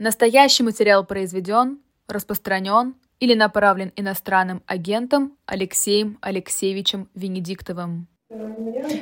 [0.00, 8.06] Настоящий материал произведен, распространен или направлен иностранным агентом Алексеем Алексеевичем Венедиктовым.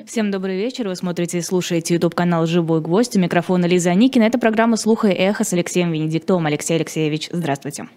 [0.06, 0.88] Всем добрый вечер.
[0.88, 3.14] Вы смотрите и слушаете YouTube-канал «Живой гвоздь».
[3.14, 4.24] У микрофона Лиза Никина.
[4.24, 6.46] Это программа «Слуха и эхо» с Алексеем Венедиктовым.
[6.46, 7.88] Алексей Алексеевич, здравствуйте.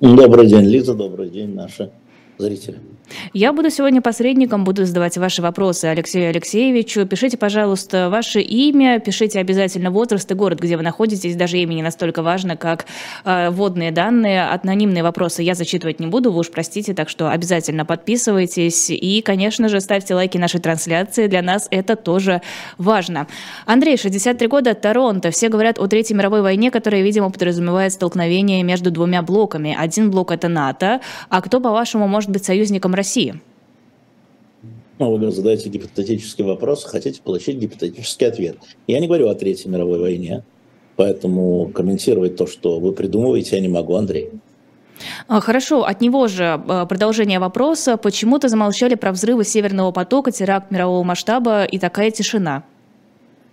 [0.00, 0.94] Добрый день, Лиза.
[0.94, 1.90] Добрый день, наши
[2.38, 2.78] зрители.
[3.32, 7.06] Я буду сегодня посредником, буду задавать ваши вопросы Алексею Алексеевичу.
[7.06, 11.36] Пишите, пожалуйста, ваше имя, пишите обязательно возраст и город, где вы находитесь.
[11.36, 12.86] Даже имя не настолько важно, как
[13.24, 14.44] э, вводные данные.
[14.44, 18.90] Анонимные вопросы я зачитывать не буду, вы уж простите, так что обязательно подписывайтесь.
[18.90, 21.26] И, конечно же, ставьте лайки нашей трансляции.
[21.26, 22.42] Для нас это тоже
[22.76, 23.26] важно.
[23.66, 25.30] Андрей, 63 года, Торонто.
[25.30, 29.76] Все говорят о Третьей мировой войне, которая, видимо, подразумевает столкновение между двумя блоками.
[29.78, 31.00] Один блок— это НАТО.
[31.28, 33.40] А кто, по-вашему, может быть союзником России?
[34.98, 38.56] Ну, вы задаете гипотетический вопрос, хотите получить гипотетический ответ.
[38.88, 40.42] Я не говорю о Третьей мировой войне,
[40.96, 44.30] поэтому комментировать то, что вы придумываете, я не могу, Андрей.
[45.28, 47.96] А, хорошо, от него же а, продолжение вопроса.
[47.96, 52.64] Почему-то замолчали про взрывы Северного потока, теракт мирового масштаба и такая тишина.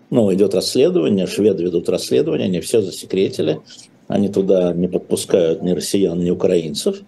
[0.10, 3.60] Ну, идет расследование, шведы ведут расследование, они все засекретили.
[4.08, 7.02] Они туда не подпускают ни россиян, ни украинцев.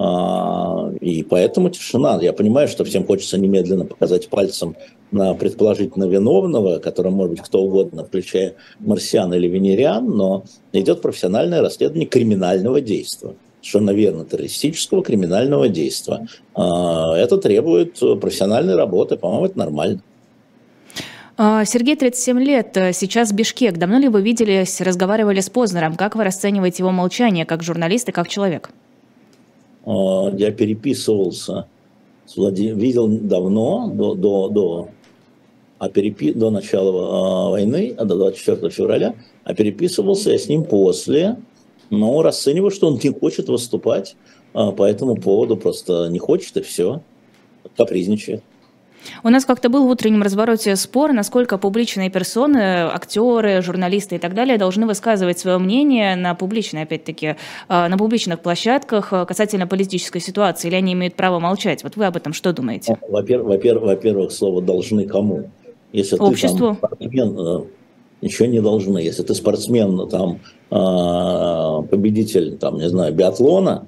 [0.00, 2.20] А, и поэтому тишина.
[2.22, 4.76] Я понимаю, что всем хочется немедленно показать пальцем
[5.10, 11.62] на предположительно виновного, которым может быть кто угодно, включая марсиан или венериан, но идет профессиональное
[11.62, 13.34] расследование криминального действия.
[13.60, 16.28] Совершенно верно, террористического криминального действия.
[16.54, 20.00] А, это требует профессиональной работы, по-моему, это нормально.
[21.36, 23.78] А, Сергей, 37 лет, сейчас Бишкек.
[23.78, 25.96] Давно ли вы виделись, разговаривали с Познером?
[25.96, 28.70] Как вы расцениваете его молчание как журналист и как человек?
[29.88, 31.66] А, я переписывался
[32.26, 34.88] с Владимиром, видел давно, до, до, до,
[35.78, 39.14] а перепи, до начала а, войны, а до 24 февраля,
[39.44, 41.38] а переписывался я с ним после,
[41.88, 44.16] но расцениваю, что он не хочет выступать
[44.52, 47.00] по этому поводу, просто не хочет и все,
[47.76, 48.42] капризничает.
[49.24, 54.34] У нас как-то был в утреннем развороте спор, насколько публичные персоны, актеры, журналисты и так
[54.34, 57.36] далее должны высказывать свое мнение на публичной, опять-таки,
[57.68, 61.82] а, на публичных площадках а, касательно политической ситуации, или они имеют право молчать.
[61.82, 62.98] Вот вы об этом что думаете?
[63.08, 65.50] Во-первых, во-первых, во-первых слово «должны» кому?
[65.92, 66.74] Если Обществу.
[66.74, 67.64] Ты, там, спортсмен, э,
[68.22, 68.98] ничего не должны.
[68.98, 70.40] Если ты спортсмен, там,
[70.70, 73.86] победитель, там, не знаю, биатлона,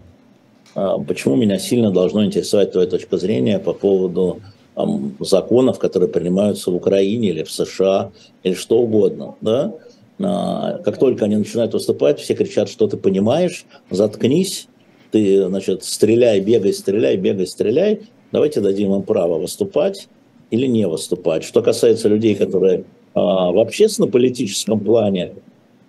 [0.75, 4.41] почему меня сильно должно интересовать твоя точка зрения по поводу
[4.75, 9.35] там, законов, которые принимаются в Украине или в США, или что угодно.
[9.41, 9.75] Да?
[10.23, 14.69] А, как только они начинают выступать, все кричат, что ты понимаешь, заткнись,
[15.11, 20.09] ты, значит, стреляй, бегай, стреляй, бегай, стреляй, давайте дадим им право выступать
[20.51, 21.45] или не выступать.
[21.45, 25.33] Что касается людей, которые а, в общественно-политическом плане,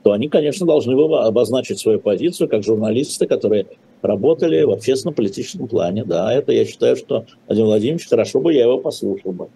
[0.03, 3.67] то они, конечно, должны обозначить свою позицию как журналисты, которые
[4.01, 6.03] работали в общественно-политическом плане.
[6.03, 9.47] Да, это я считаю, что Владимир Владимирович, хорошо бы я его послушал бы.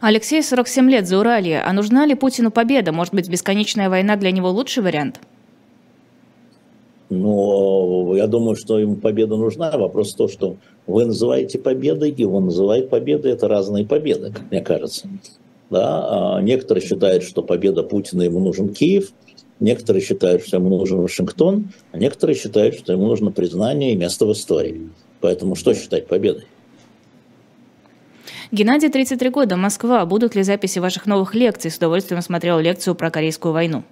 [0.00, 1.60] Алексей, 47 лет, за Уралье.
[1.60, 2.92] А нужна ли Путину победа?
[2.92, 5.20] Может быть, бесконечная война для него лучший вариант?
[7.10, 9.70] Но я думаю, что ему победа нужна.
[9.76, 10.56] Вопрос в том, что
[10.86, 13.32] вы называете победой, и он называет победой.
[13.32, 15.08] Это разные победы, как мне кажется.
[15.70, 16.36] Да?
[16.36, 19.12] А некоторые считают, что победа Путина ему нужен Киев–
[19.60, 24.26] Некоторые считают, что ему нужен Вашингтон, а некоторые считают, что ему нужно признание и место
[24.26, 24.90] в истории.
[25.20, 26.44] Поэтому что считать победой?
[28.50, 30.04] Геннадий, 33 года, Москва.
[30.06, 31.70] Будут ли записи ваших новых лекций?
[31.70, 33.84] С удовольствием смотрел лекцию про Корейскую войну.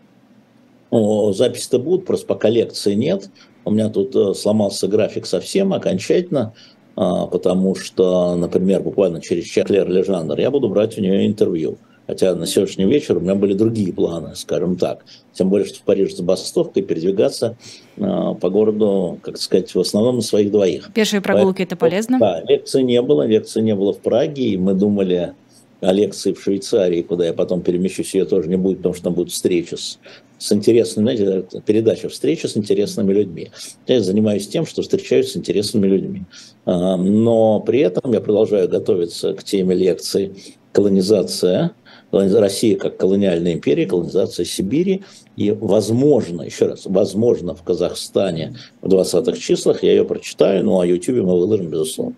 [0.91, 3.31] О, записи-то будут, просто пока лекции нет.
[3.65, 6.53] У меня тут э, сломался график совсем окончательно,
[6.97, 11.79] а, потому что, например, буквально через час Клер Лежандр я буду брать у нее интервью.
[12.07, 15.05] Хотя на сегодняшний вечер у меня были другие планы, скажем так.
[15.33, 17.57] Тем более, что в Париж с забастовкой передвигаться
[17.97, 18.01] э,
[18.41, 20.91] по городу, как сказать, в основном на своих двоих.
[20.93, 22.19] Пешие прогулки Поэтому, это полезно?
[22.19, 23.27] Да, лекции не было.
[23.27, 25.35] Лекции не было в Праге, и мы думали
[25.83, 29.15] о лекции в Швейцарии, куда я потом перемещусь, ее тоже не будет, потому что там
[29.15, 29.99] будет встреча с,
[30.39, 33.51] с интересными, знаете, передача «Встреча с интересными людьми».
[33.89, 36.23] Я занимаюсь тем, что встречаюсь с интересными людьми.
[36.67, 40.33] А, но при этом я продолжаю готовиться к теме лекции
[40.73, 41.73] «Колонизация»,
[42.13, 45.03] Россия как колониальная империя, колонизация Сибири.
[45.37, 50.87] И возможно, еще раз, возможно, в Казахстане в 20-х числах я ее прочитаю, ну а
[50.87, 52.15] YouTube мы выложим, безусловно.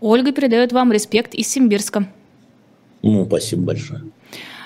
[0.00, 2.08] Ольга передает вам респект из Симбирска.
[3.02, 4.02] Ну, спасибо большое.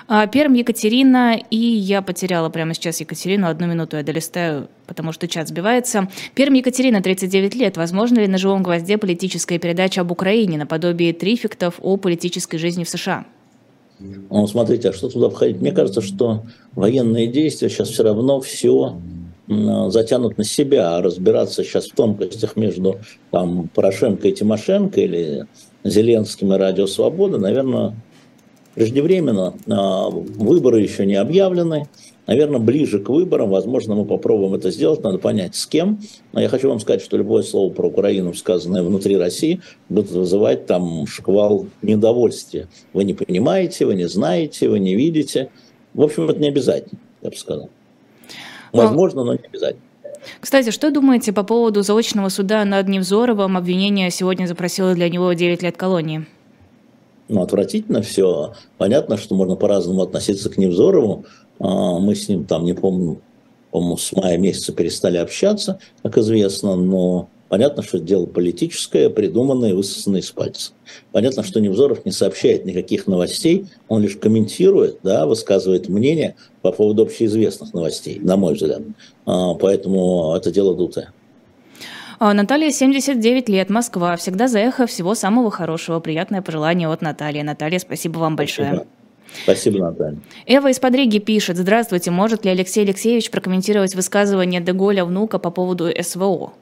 [0.09, 5.29] А, Перм Екатерина, и я потеряла прямо сейчас Екатерину, одну минуту я долистаю, потому что
[5.29, 6.09] чат сбивается.
[6.35, 7.77] Перм Екатерина, 39 лет.
[7.77, 12.89] Возможно ли на живом гвозде политическая передача об Украине наподобие трификтов о политической жизни в
[12.89, 13.25] США?
[14.31, 15.61] Ну, смотрите, а что туда входить?
[15.61, 16.43] Мне кажется, что
[16.75, 18.97] военные действия сейчас все равно все
[19.49, 22.99] затянут на себя, а разбираться сейчас в тонкостях между
[23.31, 25.47] там, Порошенко и Тимошенко или
[25.85, 27.95] Зеленским и Радио Свобода, наверное,
[28.75, 29.55] преждевременно.
[29.71, 31.89] А, выборы еще не объявлены.
[32.27, 36.01] Наверное, ближе к выборам, возможно, мы попробуем это сделать, надо понять, с кем.
[36.33, 40.67] Но я хочу вам сказать, что любое слово про Украину, сказанное внутри России, будет вызывать
[40.67, 42.69] там шквал недовольствия.
[42.93, 45.51] Вы не понимаете, вы не знаете, вы не видите.
[45.95, 47.71] В общем, это не обязательно, я бы сказал.
[48.73, 49.83] Возможно, но не обязательно.
[50.41, 53.57] Кстати, что думаете по поводу заочного суда над Невзоровым?
[53.57, 56.25] Обвинение сегодня запросило для него 9 лет колонии
[57.33, 58.53] ну, отвратительно все.
[58.79, 61.25] Понятно, что можно по-разному относиться к Невзорову.
[61.59, 63.21] А, мы с ним там, не помню,
[63.71, 70.21] по-моему, с мая месяца перестали общаться, как известно, но понятно, что дело политическое, придуманное высосанное
[70.21, 70.73] из пальца.
[71.11, 77.03] Понятно, что Невзоров не сообщает никаких новостей, он лишь комментирует, да, высказывает мнение по поводу
[77.03, 78.83] общеизвестных новостей, на мой взгляд.
[79.25, 81.13] А, поэтому это дело дутое.
[82.25, 84.15] А, Наталья, 79 лет, Москва.
[84.15, 84.87] Всегда за эхо.
[84.87, 85.99] Всего самого хорошего.
[85.99, 87.43] Приятное пожелание от Натальи.
[87.43, 88.87] Наталья, спасибо вам большое.
[89.43, 90.21] Спасибо, Наталья.
[90.47, 91.57] Эва из Подриги пишет.
[91.57, 92.13] Здравствуйте.
[92.13, 96.53] Может ли Алексей Алексеевич прокомментировать высказывание Деголя внука по поводу СВО?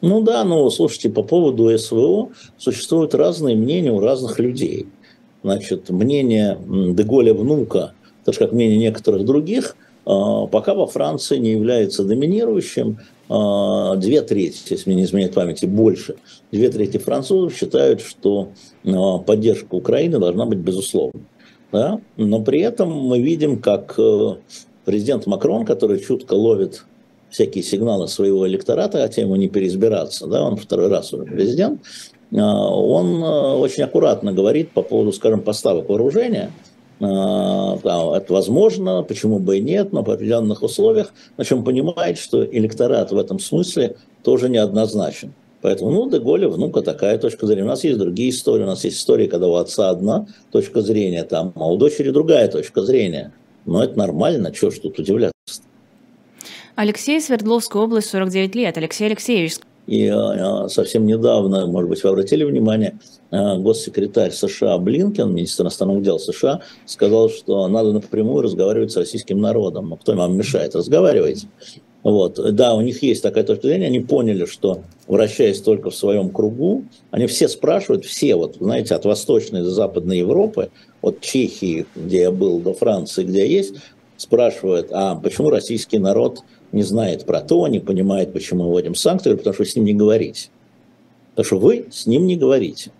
[0.00, 4.88] Ну да, но слушайте, по поводу СВО существуют разные мнения у разных людей.
[5.44, 7.92] Значит, мнение Деголя внука,
[8.24, 9.76] так же как мнение некоторых других,
[10.06, 12.98] а, пока во Франции не является доминирующим,
[13.30, 16.16] две трети, если мне не изменяет памяти, больше,
[16.50, 18.48] две трети французов считают, что
[18.84, 21.22] а, поддержка Украины должна быть безусловной.
[21.70, 22.00] Да?
[22.16, 24.34] Но при этом мы видим, как э,
[24.84, 26.84] президент Макрон, который чутко ловит
[27.30, 31.80] всякие сигналы своего электората, хотя ему не переизбираться, да, он второй раз уже президент,
[32.34, 36.69] а, он э, очень аккуратно говорит по поводу, скажем, поставок вооружения– а,
[37.00, 42.44] да, это возможно, почему бы и нет, но по определенных условиях, на чем понимает, что
[42.44, 45.32] электорат в этом смысле тоже неоднозначен.
[45.62, 47.64] Поэтому, ну, Деголя, внука такая точка зрения.
[47.64, 48.62] У нас есть другие истории.
[48.62, 52.48] У нас есть истории, когда у отца одна точка зрения, там, а у дочери другая
[52.48, 53.32] точка зрения.
[53.66, 55.34] Но это нормально, чего ж тут удивляться.
[56.76, 58.78] Алексей, Свердловская область, 49 лет.
[58.78, 59.56] Алексей Алексеевич,
[59.90, 63.00] и а, совсем недавно, может быть, вы обратили внимание,
[63.32, 69.40] а, госсекретарь США Блинкен, министр иностранных дел США, сказал, что надо напрямую разговаривать с российским
[69.40, 69.88] народом.
[69.88, 70.76] Ну, кто вам мешает?
[70.76, 71.48] Разговаривайте.
[72.04, 72.38] Вот.
[72.54, 76.84] Да, у них есть такая точка зрения, они поняли, что вращаясь только в своем кругу,
[77.10, 80.70] они все спрашивают, все, вот, знаете, от Восточной до Западной Европы,
[81.02, 83.74] от Чехии, где я был, до Франции, где я есть,
[84.16, 89.34] спрашивают, а почему российский народ не знает про то, не понимает, почему мы вводим санкции,
[89.34, 90.48] потому что вы с ним не говорите.
[91.30, 92.90] Потому что вы с ним не говорите.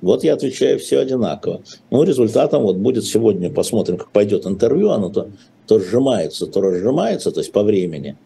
[0.00, 1.62] Вот я отвечаю все одинаково.
[1.90, 5.28] Ну, результатом вот будет сегодня, посмотрим, как пойдет интервью, оно то,
[5.66, 8.16] то сжимается, то разжимается, то есть по времени.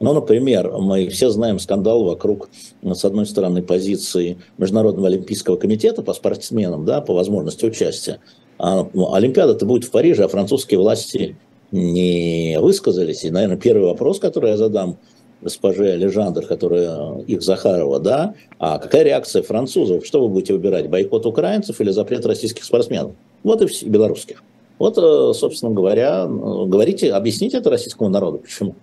[0.00, 2.48] Ну, например, мы все знаем скандал вокруг,
[2.82, 8.20] с одной стороны, позиции Международного олимпийского комитета по спортсменам, да, по возможности участия.
[8.58, 11.36] А, ну, Олимпиада-то будет в Париже, а французские власти
[11.72, 13.24] не высказались.
[13.24, 14.98] И, наверное, первый вопрос, который я задам
[15.40, 20.04] госпоже Лежандр, которая их Захарова, да, а какая реакция французов?
[20.04, 23.12] Что вы будете выбирать, бойкот украинцев или запрет российских спортсменов?
[23.44, 24.42] Вот и все, белорусских.
[24.78, 26.28] Вот, э, собственно говоря, э,
[26.66, 28.74] говорите, объясните это российскому народу, почему.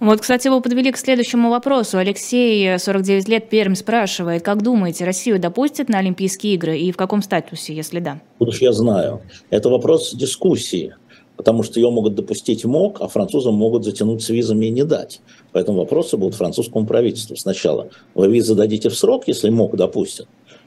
[0.00, 1.98] Вот, кстати, вы подвели к следующему вопросу.
[1.98, 7.22] Алексей, 49 лет, Пермь, спрашивает, как думаете, Россию допустят на Олимпийские игры и в каком
[7.22, 8.20] статусе, если да?
[8.38, 9.20] Вот уж я знаю.
[9.50, 10.94] Это вопрос дискуссии
[11.38, 15.20] потому что ее могут допустить МОК, а французам могут затянуть с визами и не дать.
[15.52, 17.88] Поэтому вопросы будут французскому правительству сначала.
[18.14, 20.26] Вы визы дадите в срок, если МОК допустит,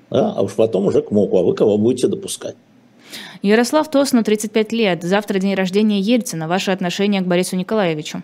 [0.10, 2.56] да, а уж потом уже к МОКу, а вы кого будете допускать.
[3.42, 5.04] Ярослав Тосну, 35 лет.
[5.04, 6.48] Завтра день рождения Ельцина.
[6.48, 8.24] Ваше отношение к Борису Николаевичу?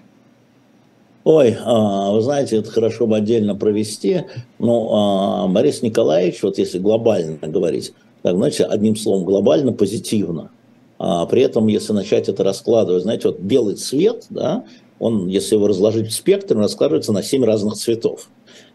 [1.25, 4.21] Ой, а, вы знаете, это хорошо бы отдельно провести.
[4.59, 10.51] Но а, Борис Николаевич, вот если глобально говорить, так, знаете, одним словом, глобально позитивно.
[10.99, 14.65] А при этом, если начать это раскладывать, знаете, вот белый цвет, да,
[14.99, 18.29] он, если его разложить в спектр, раскладывается на семь разных цветов.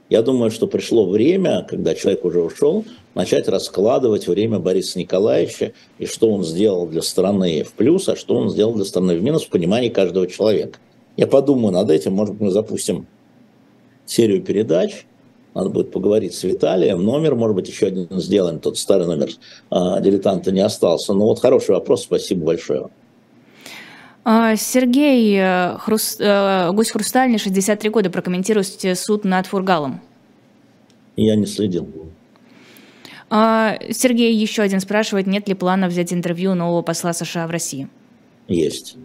[0.09, 6.07] Я думаю, что пришло время, когда человек уже ушел, начать раскладывать время Бориса Николаевича и
[6.07, 9.45] что он сделал для страны в плюс, а что он сделал для страны в минус
[9.45, 10.79] в понимании каждого человека.
[11.17, 13.07] Я подумаю над этим, может быть, мы запустим
[14.07, 15.07] серию передач,
[15.55, 17.05] надо будет поговорить с Виталием.
[17.05, 18.59] Номер, может быть, еще один сделаем.
[18.59, 19.31] Тот старый номер
[19.71, 21.13] а, дилетанта не остался.
[21.13, 22.03] Ну вот хороший вопрос.
[22.05, 22.89] Спасибо большое.
[24.25, 26.17] А, Сергей э, Хрус...
[26.21, 30.01] Э, Гусь Хрустальный, 63 года, прокомментируйте суд над Фургалом.
[31.17, 31.89] Я не следил.
[33.29, 37.89] А, Сергей еще один спрашивает, нет ли плана взять интервью нового посла США в России?
[38.47, 38.97] Есть.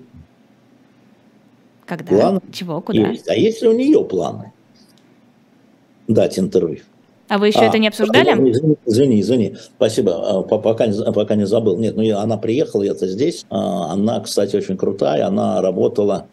[1.86, 2.06] Когда?
[2.06, 2.80] Планы Чего?
[2.82, 3.10] Куда?
[3.10, 3.28] есть.
[3.28, 4.52] А есть ли у нее планы
[6.08, 6.80] дать интервью?
[7.30, 8.30] А вы еще это не обсуждали?
[8.32, 9.56] Извини, извини, извини.
[9.76, 11.78] спасибо, а, пока, не- пока не забыл.
[11.78, 13.46] Нет, ну я- она приехала, я-то здесь.
[13.50, 15.28] А, Она, кстати, очень крутая.
[15.28, 16.28] Она работала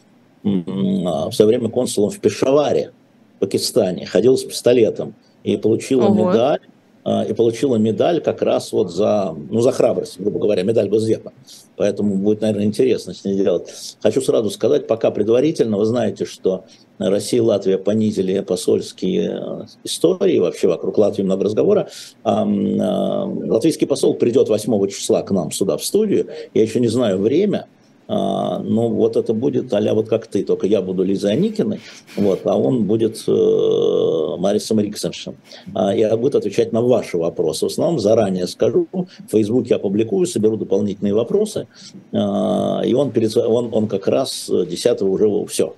[0.44, 2.92] а, в свое время консулом в Пешаваре,
[3.36, 4.06] в Пакистане.
[4.06, 6.30] Ходила с пистолетом и получила Ого.
[6.30, 6.60] медаль.
[7.02, 11.32] а, И получила медаль как раз вот за, ну, за храбрость, грубо говоря, медаль Госдепа.
[11.76, 13.96] Поэтому будет, наверное, интересно с ней делать.
[14.02, 16.64] Хочу сразу сказать, пока предварительно, вы знаете, что
[16.98, 21.88] Россия и Латвия понизили посольские э, истории, вообще вокруг Латвии много разговора.
[22.22, 26.28] А, Латвийский посол придет 8 числа к нам сюда в студию.
[26.54, 27.66] Я еще не знаю время,
[28.06, 31.80] а, но вот это будет а вот как ты, только я буду Лизой Аникиной,
[32.16, 35.36] вот, а он будет э, Марисом Риксеншем.
[35.74, 37.66] А, Я буду отвечать на ваши вопросы.
[37.66, 41.66] В основном заранее скажу, в Фейсбуке опубликую, соберу дополнительные вопросы,
[42.12, 45.74] а, и он, перед, он, он как раз 10 уже все,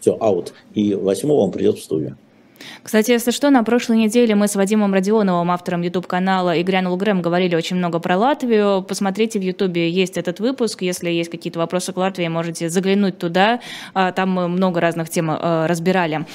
[0.00, 0.52] все, аут.
[0.74, 2.16] И 8 он придет в студию.
[2.82, 7.22] Кстати, если что, на прошлой неделе мы с Вадимом Родионовым, автором YouTube-канала «И грянул Грэм»,
[7.22, 8.82] говорили очень много про Латвию.
[8.82, 10.82] Посмотрите, в YouTube есть этот выпуск.
[10.82, 13.60] Если есть какие-то вопросы к Латвии, можете заглянуть туда.
[13.94, 16.26] А, Там мы много разных тем э, разбирали.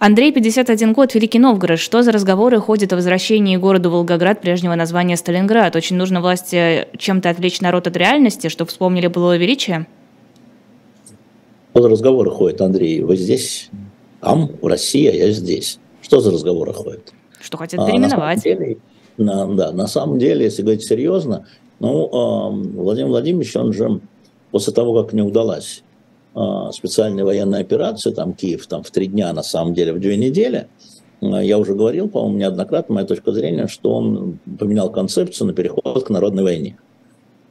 [0.00, 1.78] Андрей, 51 год, Великий Новгород.
[1.78, 5.76] Что за разговоры ходят о возвращении городу Волгоград прежнего названия Сталинград?
[5.76, 9.86] Очень нужно власти чем-то отвлечь народ от реальности, чтобы вспомнили былое величие?
[11.74, 13.02] За разговоры ходят, Андрей?
[13.02, 13.70] Вы здесь?
[14.20, 15.78] Там, в России, а я здесь.
[16.02, 17.12] Что за разговоры ходят?
[17.40, 18.36] Что хотят А, переименовать?
[18.36, 18.76] На самом деле,
[19.16, 21.46] на- да, на самом деле, если говорить серьезно,
[21.80, 22.08] ну,
[22.74, 24.00] Владимир Владимирович, он же
[24.50, 25.82] после того, как не удалась
[26.34, 30.16] а, специальная военная операция, там Киев там в три дня, на самом деле в две
[30.16, 30.68] недели,
[31.20, 36.04] а, я уже говорил, по-моему, неоднократно, моя точка зрения, что он поменял концепцию на переход
[36.04, 36.76] к народной войне.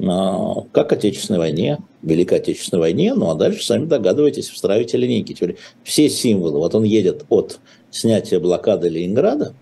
[0.05, 5.33] А, Как Отечественной войне, Великой Отечественной войне, ну а дальше сами догадываетесь, встраивайте линейки.
[5.33, 9.53] Теперь все символы, вот он едет от снятия блокады Ленинграда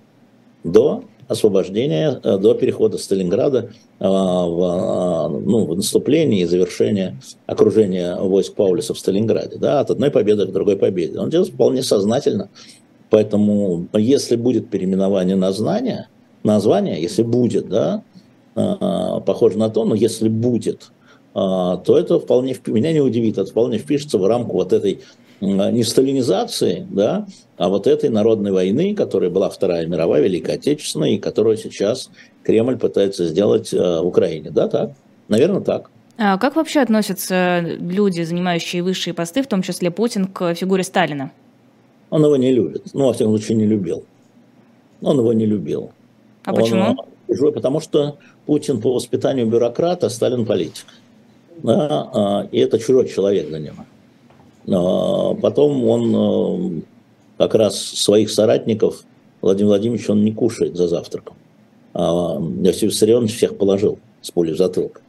[0.63, 4.08] до освобождения, э, до перехода Сталинграда а,
[4.46, 10.12] в, а, ну, в наступление и завершение окружения войск Паулюса в Сталинграде, да, от одной
[10.12, 11.20] победы к другой победе.
[11.20, 12.50] Он делает вполне сознательно.
[13.10, 16.10] Поэтому, если будет переименование названия,
[16.44, 18.04] название, если будет, да,
[18.56, 20.92] похоже на то, но если будет,
[21.34, 25.02] а, то это вполне, вп- меня не удивит, это вполне впишется в рамку вот этой
[25.42, 31.18] не сталинизации, да, а вот этой народной войны, которая была Вторая мировая, Великая Отечественная, и
[31.18, 32.10] которую сейчас
[32.44, 34.50] Кремль пытается сделать в Украине.
[34.50, 34.92] Да, так?
[35.28, 35.90] Наверное, так.
[36.18, 41.32] А как вообще относятся люди, занимающие высшие посты, в том числе Путин, к фигуре Сталина?
[42.10, 42.84] Он его не любит.
[42.94, 44.06] Ну, во всяком случае, не любил.
[45.02, 45.92] Он его не любил.
[46.46, 47.52] А Он, почему?
[47.52, 50.86] потому что Путин по воспитанию бюрократа, Сталин политик.
[51.64, 53.86] Да, а, и это чужой человек для него.
[54.68, 56.82] А, Потом он э,
[57.38, 59.04] как раз своих соратников,
[59.42, 61.36] Владимир Владимирович, он не кушает за завтраком.
[61.94, 65.02] А Иосиф Виссарионович всех положил с пулей в затылок.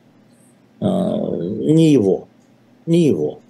[0.81, 2.28] А, Не его,
[2.87, 3.40] не его.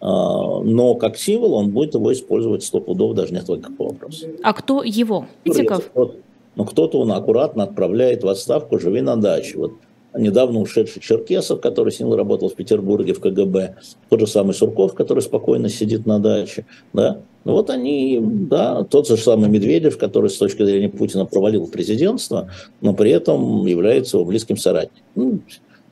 [0.00, 4.26] А, Но как символ он будет его использовать сто пудов, даже нет никакого вопроса.
[4.42, 5.26] А кто его?
[5.44, 5.90] Политиков?
[5.94, 6.16] Вот.
[6.54, 9.58] Но кто-то он аккуратно отправляет в отставку, живи на даче.
[9.58, 9.72] Вот
[10.14, 13.76] недавно ушедший Черкесов, который с ним работал в Петербурге в КГБ,
[14.08, 19.08] тот же самый Сурков, который спокойно сидит на даче, да, ну вот они, да, тот
[19.08, 24.26] же самый Медведев, который с точки зрения Путина провалил президентство, но при этом является его
[24.26, 25.02] близким соратником.
[25.14, 25.40] Ну,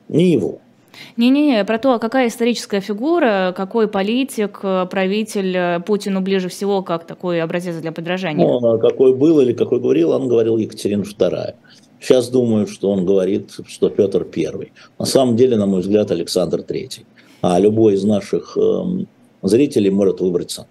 [0.07, 0.59] не его.
[1.17, 6.81] Не-не-не, про то, а какая историческая фигура, какой политик, э, правитель э, Путину ближе всего,
[6.81, 8.45] как такой образец для подражания?
[8.45, 11.53] Ну, а какой был или какой говорил, он говорил Екатерина II.
[11.99, 14.71] Сейчас думаю, что он говорит, что Петр I.
[14.97, 17.03] На самом деле, на мой взгляд, Александр III.
[17.41, 19.07] А любой из наших эм,
[19.43, 20.67] зрителей может выбраться.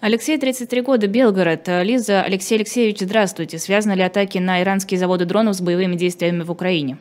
[0.00, 1.68] Алексей, 33 года, Белгород.
[1.82, 3.58] Лиза, Алексей Алексеевич, здравствуйте.
[3.58, 6.98] Связаны ли атаки на иранские заводы дронов с боевыми действиями в Украине?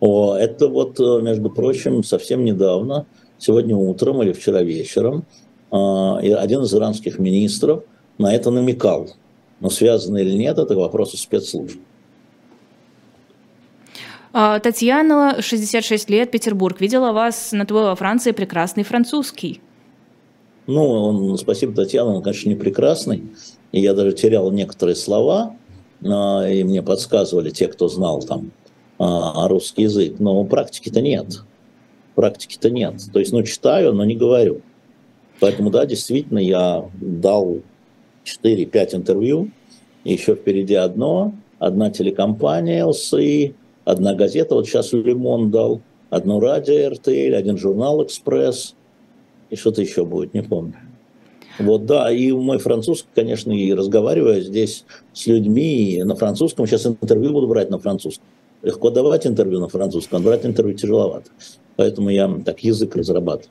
[0.00, 3.06] О, это вот, э, между прочим, совсем недавно,
[3.38, 5.24] сегодня утром или вчера вечером,
[5.70, 7.84] а, один из иранских министров
[8.18, 9.10] на это намекал.
[9.60, 11.78] Но связано или нет, это к вопросу спецслужб.
[14.32, 16.80] А, Татьяна, 66 лет, Петербург.
[16.80, 19.60] Видела вас на ТВ во Франции, прекрасный французский.
[20.66, 23.24] Ну, он, спасибо, Татьяна, он, конечно, не прекрасный.
[23.72, 25.56] И я даже терял некоторые слова,
[26.04, 28.52] а, и мне подсказывали те, кто знал там
[29.00, 30.16] русский язык.
[30.18, 31.42] Но практики-то нет.
[32.14, 32.94] Практики-то нет.
[33.12, 34.60] То есть, ну, читаю, но не говорю.
[35.40, 37.60] Поэтому, да, действительно, я дал
[38.24, 39.50] 4-5 интервью,
[40.04, 43.54] еще впереди одно, одна телекомпания ЛСИ,
[43.84, 45.80] одна газета, вот сейчас Лимон дал,
[46.10, 48.74] одно радио РТЛ, один журнал «Экспресс»,
[49.48, 50.74] и что-то еще будет, не помню.
[51.58, 56.66] Вот, да, и мой французский, конечно, и разговариваю здесь с людьми на французском.
[56.66, 58.26] Сейчас интервью буду брать на французском.
[58.62, 61.30] Легко давать интервью на французском, брать интервью тяжеловато.
[61.76, 63.50] Поэтому я так язык разрабатываю.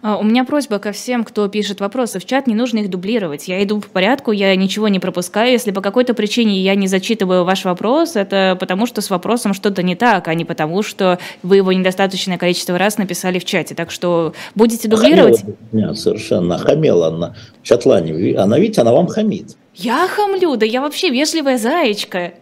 [0.00, 3.48] А, у меня просьба ко всем, кто пишет вопросы в чат, не нужно их дублировать.
[3.48, 5.50] Я иду по порядку, я ничего не пропускаю.
[5.50, 9.82] Если по какой-то причине я не зачитываю ваш вопрос, это потому что с вопросом что-то
[9.82, 13.74] не так, а не потому что вы его недостаточное количество раз написали в чате.
[13.74, 15.40] Так что будете дублировать?
[15.40, 16.58] Хамела, нет, совершенно.
[16.58, 18.38] Хамела она в чатлане.
[18.38, 19.56] Она, видите, она вам хамит.
[19.74, 22.34] Я хамлю, да я вообще вежливая заячка.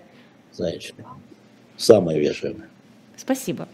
[0.53, 1.05] Заячка.
[1.77, 2.69] Самая вежливая.
[3.17, 3.67] Спасибо.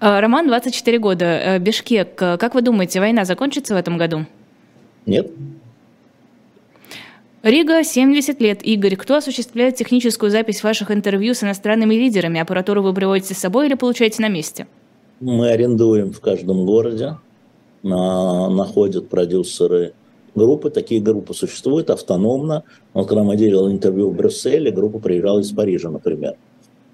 [0.00, 2.14] А, Роман, 24 года, э, Бишкек.
[2.14, 4.26] Как вы думаете, война закончится в этом году?
[5.06, 5.30] Нет.
[7.42, 8.66] Рига, 70 лет.
[8.66, 12.40] Игорь, кто осуществляет техническую запись ваших интервью с иностранными лидерами?
[12.40, 14.66] Аппаратуру вы приводите с собой или получаете на месте?
[15.20, 17.16] Мы арендуем в каждом городе.
[17.82, 19.92] На, находят продюсеры
[20.34, 20.70] группы.
[20.70, 22.64] Такие группы существуют автономно.
[22.92, 26.34] Вот когда мы делали интервью в Брюсселе, группа приезжала из Парижа, например.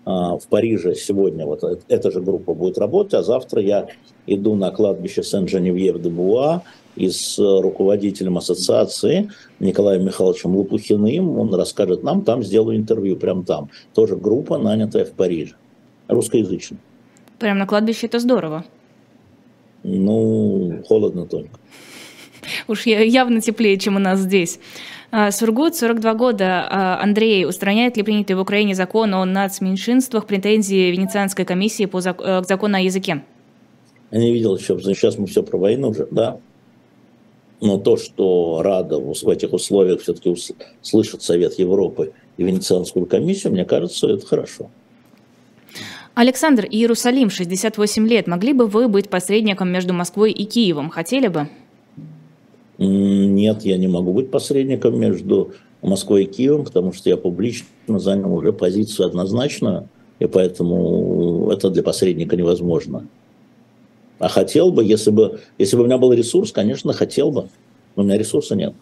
[0.04, 3.88] А, в Париже сегодня вот эта же группа будет работать, а завтра я
[4.26, 6.62] иду на кладбище Сен-Женевьев-де-Буа
[6.96, 9.30] и с руководителем ассоциации
[9.61, 13.70] Николаем Михайловичем Лопухиным, он расскажет нам, там сделаю интервью, прям там.
[13.94, 15.54] Тоже группа, нанятая в Париже,
[16.08, 16.78] русскоязычная.
[17.38, 18.64] Прям на кладбище это здорово.
[19.82, 21.58] Ну, холодно только.
[22.68, 24.61] Уж явно теплее, чем у нас здесь.
[25.16, 26.66] А, Сургут, 42 года.
[26.68, 32.21] А, Андрей, устраняет ли принятый в Украине закон о нацменьшинствах претензии Венецианской комиссии по зак-
[32.21, 33.23] э, к закону о языке?
[34.11, 36.38] Я не видел еще, сейчас мы все про войну уже, да.
[37.61, 40.35] Но то, что Рада в этих условиях все-таки
[40.83, 44.68] слышит Совет Европы и Венецианскую комиссию, мне кажется, это хорошо.
[46.14, 48.26] Александр, Иерусалим, 68 лет.
[48.26, 50.90] Могли бы вы быть посредником между Москвой и Киевом?
[50.90, 51.49] Хотели бы?
[52.78, 55.52] Нет, я не могу быть посредником между
[55.83, 61.82] Москвой и Киевом, потому что я публично занял уже позицию однозначную, и поэтому это для
[61.82, 63.06] посредника невозможно.
[64.19, 67.49] А хотел бы, если бы, если бы у меня был ресурс, конечно, хотел бы,
[67.97, 68.75] но у меня ресурса нет.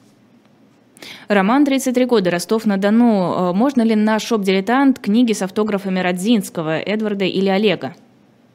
[1.29, 3.51] Роман, 33 года, Ростов-на-Дону.
[3.51, 7.95] Э, можно ли на шоп-дилетант книги с автографами Родзинского, Эдварда или Олега?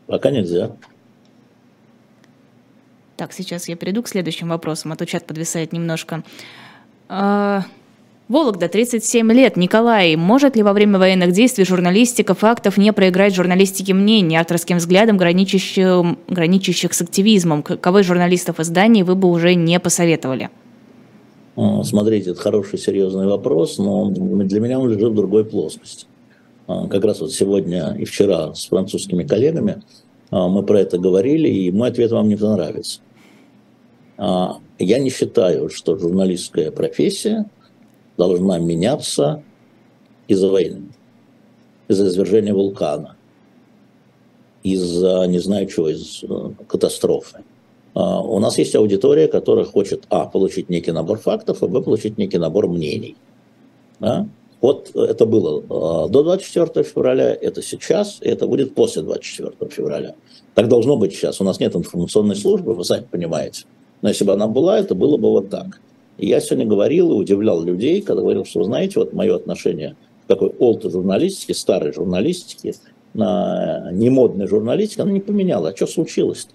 [0.06, 0.72] Пока нельзя.
[3.18, 6.24] Так, сейчас я перейду к следующим вопросам, а то чат подвисает немножко.
[7.10, 7.64] А,
[8.30, 9.58] Вологда, 37 лет.
[9.58, 15.18] Николай, может ли во время военных действий журналистика фактов не проиграть журналистике мнений, авторским взглядам,
[15.18, 17.62] граничащих, граничащих с активизмом?
[17.62, 20.50] Из журналистов изданий вы бы уже не посоветовали?
[21.84, 26.06] Смотрите, это хороший, серьезный вопрос, но для меня он лежит в другой плоскости.
[26.68, 29.82] А, как раз вот сегодня и вчера с французскими коллегами
[30.30, 33.00] а, мы про это говорили, и мой ответ вам не понравится.
[34.18, 37.46] А, я не считаю, что журналистская профессия
[38.18, 39.44] должна меняться
[40.28, 40.90] из-за войны,
[41.88, 43.16] из-за извержения вулкана,
[44.64, 47.44] из-за, не знаю чего, из э, катастрофы.
[47.94, 52.18] А, у нас есть аудитория, которая хочет, а, получить некий набор фактов, а, б, получить
[52.18, 53.16] некий набор мнений.
[54.00, 54.28] Да?
[54.60, 60.16] Вот это было э, до 24 февраля, это сейчас, и это будет после 24 февраля.
[60.56, 61.40] Так должно быть сейчас.
[61.40, 63.66] У нас нет информационной службы, вы сами понимаете.
[64.02, 65.80] Но если бы она была, это было бы вот так.
[66.18, 69.96] И я сегодня говорил и удивлял людей, когда говорил, что, вы знаете, вот мое отношение
[70.26, 72.74] к такой олд журналистике, старой журналистике,
[73.14, 75.70] на немодной журналистике, она не поменяла.
[75.70, 76.48] А что случилось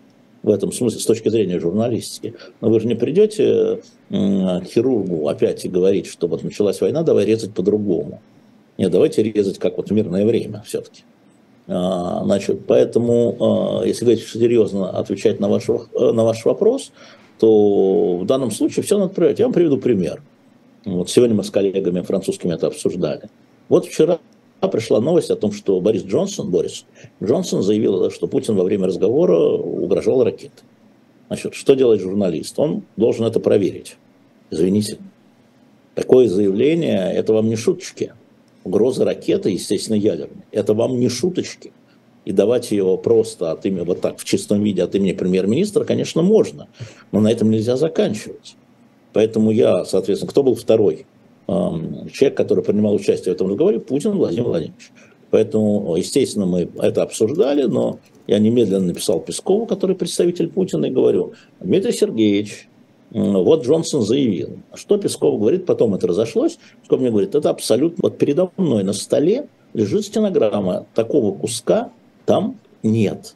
[0.42, 2.34] в этом смысле с точки зрения журналистики?
[2.60, 7.24] Но вы же не придете к хирургу опять и говорить, что вот началась война, давай
[7.24, 8.20] резать по-другому.
[8.78, 11.02] Нет, давайте резать как вот в мирное время все-таки.
[11.68, 13.36] А, значит, поэтому,
[13.80, 16.92] а, если говорить серьезно, отвечать на ваш, э, на ваш вопрос,
[17.42, 19.40] то в данном случае все надо проверять.
[19.40, 20.22] Я вам приведу пример.
[20.84, 23.30] Вот сегодня мы с коллегами французскими это обсуждали.
[23.68, 24.20] Вот вчера
[24.70, 26.84] пришла новость о том, что Борис Джонсон, Борис
[27.20, 30.62] Джонсон заявил, что Путин во время разговора угрожал ракетой.
[31.26, 32.56] Значит, что делает журналист?
[32.60, 33.96] Он должен это проверить.
[34.52, 34.98] Извините.
[35.96, 38.12] Такое заявление, это вам не шуточки.
[38.62, 40.44] Угроза ракеты, естественно, ядерной.
[40.52, 41.72] Это вам не шуточки
[42.24, 46.22] и давать ее просто от имени, вот так, в чистом виде от имени премьер-министра, конечно,
[46.22, 46.68] можно,
[47.10, 48.56] но на этом нельзя заканчивать.
[49.12, 51.06] Поэтому я, соответственно, кто был второй
[51.48, 53.80] эм, человек, который принимал участие в этом разговоре?
[53.80, 54.92] Путин Владимир Владимирович.
[55.30, 61.32] Поэтому, естественно, мы это обсуждали, но я немедленно написал Пескову, который представитель Путина, и говорю,
[61.60, 62.68] Дмитрий Сергеевич,
[63.10, 64.58] вот Джонсон заявил.
[64.74, 66.58] Что Песков говорит, потом это разошлось.
[66.80, 68.02] Песков мне говорит, это абсолютно...
[68.02, 71.90] Вот передо мной на столе лежит стенограмма такого куска,
[72.32, 73.34] там нет.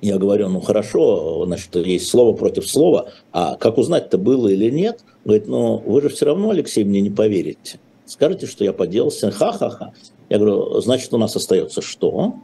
[0.00, 5.04] Я говорю, ну хорошо, значит, есть слово против слова, а как узнать-то было или нет?
[5.26, 7.78] Говорит, ну вы же все равно, Алексей, мне не поверите.
[8.06, 9.92] Скажите, что я поделался, ха-ха-ха.
[10.30, 12.36] Я говорю, значит, у нас остается что?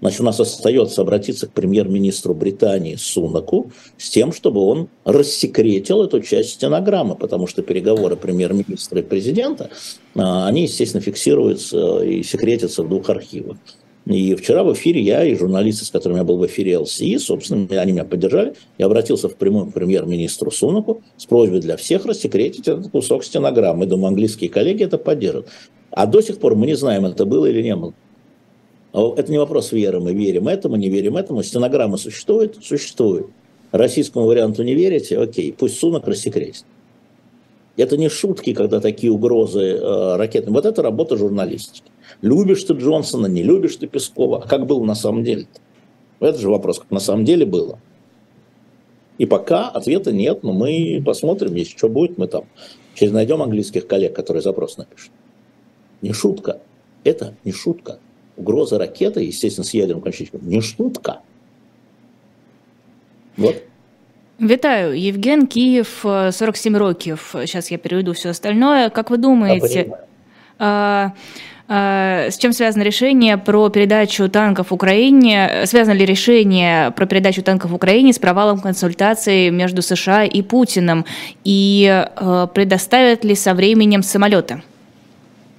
[0.00, 6.22] Значит, у нас остается обратиться к премьер-министру Британии Сунаку с тем, чтобы он рассекретил эту
[6.22, 9.68] часть стенограммы, потому что переговоры премьер-министра и президента,
[10.14, 13.58] а, они, естественно, фиксируются и секретятся в двух архивах.
[14.06, 17.66] И вчера в эфире я и журналисты, с которыми я был в эфире ЛСИ, собственно,
[17.80, 18.54] они меня поддержали.
[18.78, 23.86] Я обратился впрямую к премьер-министру Сунаку с просьбой для всех рассекретить этот кусок стенограммы.
[23.86, 25.48] Думаю, английские коллеги это поддержат.
[25.90, 27.94] А до сих пор мы не знаем, это было или не было.
[28.92, 31.42] А это не вопрос веры, мы верим этому, не верим этому.
[31.42, 32.58] Стенограмма существует?
[32.62, 33.26] Существует.
[33.72, 35.18] Российскому варианту не верите?
[35.18, 36.64] Окей, пусть Сунок рассекретит.
[37.76, 40.52] Это не шутки, когда такие угрозы э, ракетные.
[40.54, 41.90] Вот это работа журналистики.
[42.21, 44.43] Любишь ты Джонсона, не любишь ты Пескова.
[44.43, 45.43] А как было на самом деле?
[45.43, 46.27] -то?
[46.27, 47.79] Это же вопрос, как на самом деле было.
[49.17, 52.45] И пока ответа нет, но мы посмотрим, если что будет, мы там
[52.93, 55.11] через найдем английских коллег, которые запрос напишут.
[56.01, 56.59] Не шутка.
[57.03, 57.99] Это не шутка.
[58.37, 61.21] Угроза ракеты, естественно, с ядерным кончиком, не шутка.
[63.37, 63.55] Вот.
[64.41, 67.29] Вітаю, Євген Київ, 47 років.
[67.33, 68.89] Сейчас я переведу все остальное.
[68.89, 69.97] Как вы думаете,
[70.57, 71.11] а, а,
[71.68, 75.62] с чем связано решение про передачу танков Украине?
[75.64, 81.04] Связано ли решение про передачу танков Украине с провалом консультаций между США и Путиным?
[81.44, 84.62] И а, предоставят ли со временем самолеты?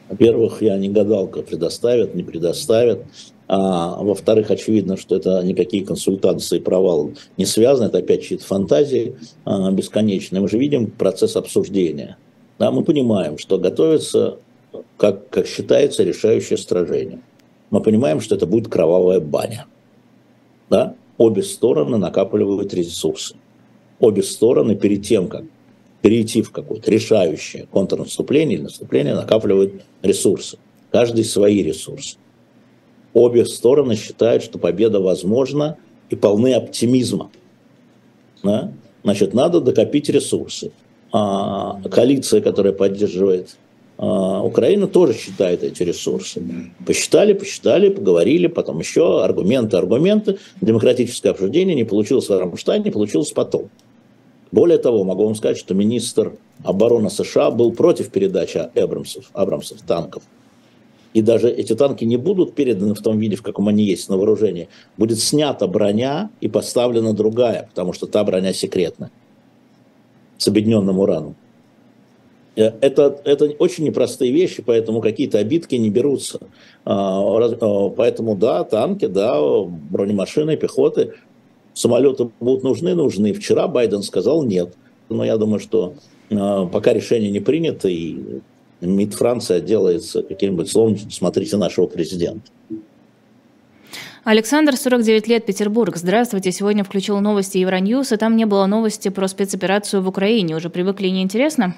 [0.09, 3.03] Во-первых, я не гадалка, предоставят, не предоставят.
[3.49, 9.15] А, во-вторых, очевидно, что это никакие консультации провал не связаны, это опять чьи-то фантазии
[9.45, 10.41] а, бесконечные.
[10.41, 12.17] Мы же видим процесс обсуждения.
[12.59, 14.37] Да, мы понимаем, что готовится,
[14.97, 17.21] как, как считается, решающее сражение.
[17.69, 19.65] Мы понимаем, что это будет кровавая баня.
[20.69, 20.95] Да?
[21.17, 23.35] Обе стороны накапливают ресурсы.
[23.99, 25.43] Обе стороны перед тем, как
[26.01, 30.57] перейти в какое-то решающее контрнаступление или наступление, накапливают ресурсы.
[30.91, 32.17] Каждый свои ресурсы
[33.17, 35.77] обе стороны считают, что победа возможна
[36.09, 37.31] и полны оптимизма.
[38.43, 38.71] Да?
[39.03, 40.71] Значит, надо докопить ресурсы.
[41.11, 43.57] А коалиция, которая поддерживает
[43.97, 46.41] а, Украину, тоже считает эти ресурсы.
[46.85, 50.37] Посчитали, посчитали, поговорили, потом еще аргументы, аргументы.
[50.61, 53.69] Демократическое обсуждение не получилось в Рамштайне, получилось потом.
[54.51, 56.33] Более того, могу вам сказать, что министр
[56.63, 60.23] обороны США был против передачи Абрамсов, Абрамсов танков–
[61.17, 64.17] и даже эти танки не будут переданы в том виде, в каком они есть на
[64.17, 69.09] вооружении, будет снята броня и поставлена другая, потому что та броня секретная,
[70.37, 71.35] с объединенным ураном.
[72.57, 76.39] Э, это, это очень непростые вещи, поэтому какие-то обидки не берутся.
[76.83, 79.39] А, а, поэтому да, танки, да,
[79.91, 81.13] бронемашины, пехоты,
[81.73, 83.31] самолеты будут нужны, нужны.
[83.33, 84.73] Вчера Байден сказал нет.
[85.09, 85.93] Но я думаю, что
[86.31, 88.17] а, пока решение не принято, и
[88.81, 92.49] МИД Франция делается каким-нибудь словом, смотрите нашего президента.
[94.23, 95.95] Александр, 49 лет, Петербург.
[95.95, 96.51] Здравствуйте.
[96.51, 100.57] Сегодня включил новости Евроньюз, и там не было новости про спецоперацию в Украине.
[100.57, 101.75] Уже привыкли, неинтересно?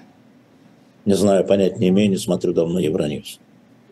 [1.05, 3.39] Не знаю, понять не имею, не смотрю давно Евроньюз.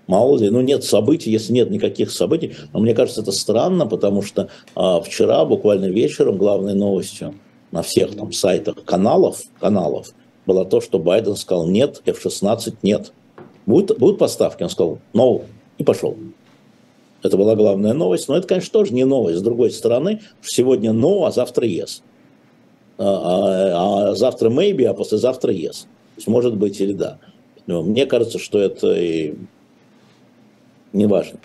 [0.08, 2.56] Мало ли, ну нет событий, если нет никаких событий.
[2.74, 7.36] Но мне кажется, это странно, потому что а, вчера, буквально вечером, главной новостью
[7.72, 10.14] на всех там сайтах каналов, каналов
[10.46, 13.12] было то, что Байден сказал нет, F-16 нет.
[13.66, 14.64] Будут, будут поставки?
[14.64, 15.44] Он сказал no
[15.78, 16.16] и пошел.
[17.22, 19.40] Это была главная новость, но это, конечно, тоже не новость.
[19.40, 22.02] С другой стороны, сегодня no, а завтра yes.
[22.98, 25.86] А, а, а завтра maybe, а послезавтра yes.
[26.18, 27.20] Есть может быть или да.
[27.68, 29.36] Но мне кажется, что это и
[30.94, 31.40] не важно.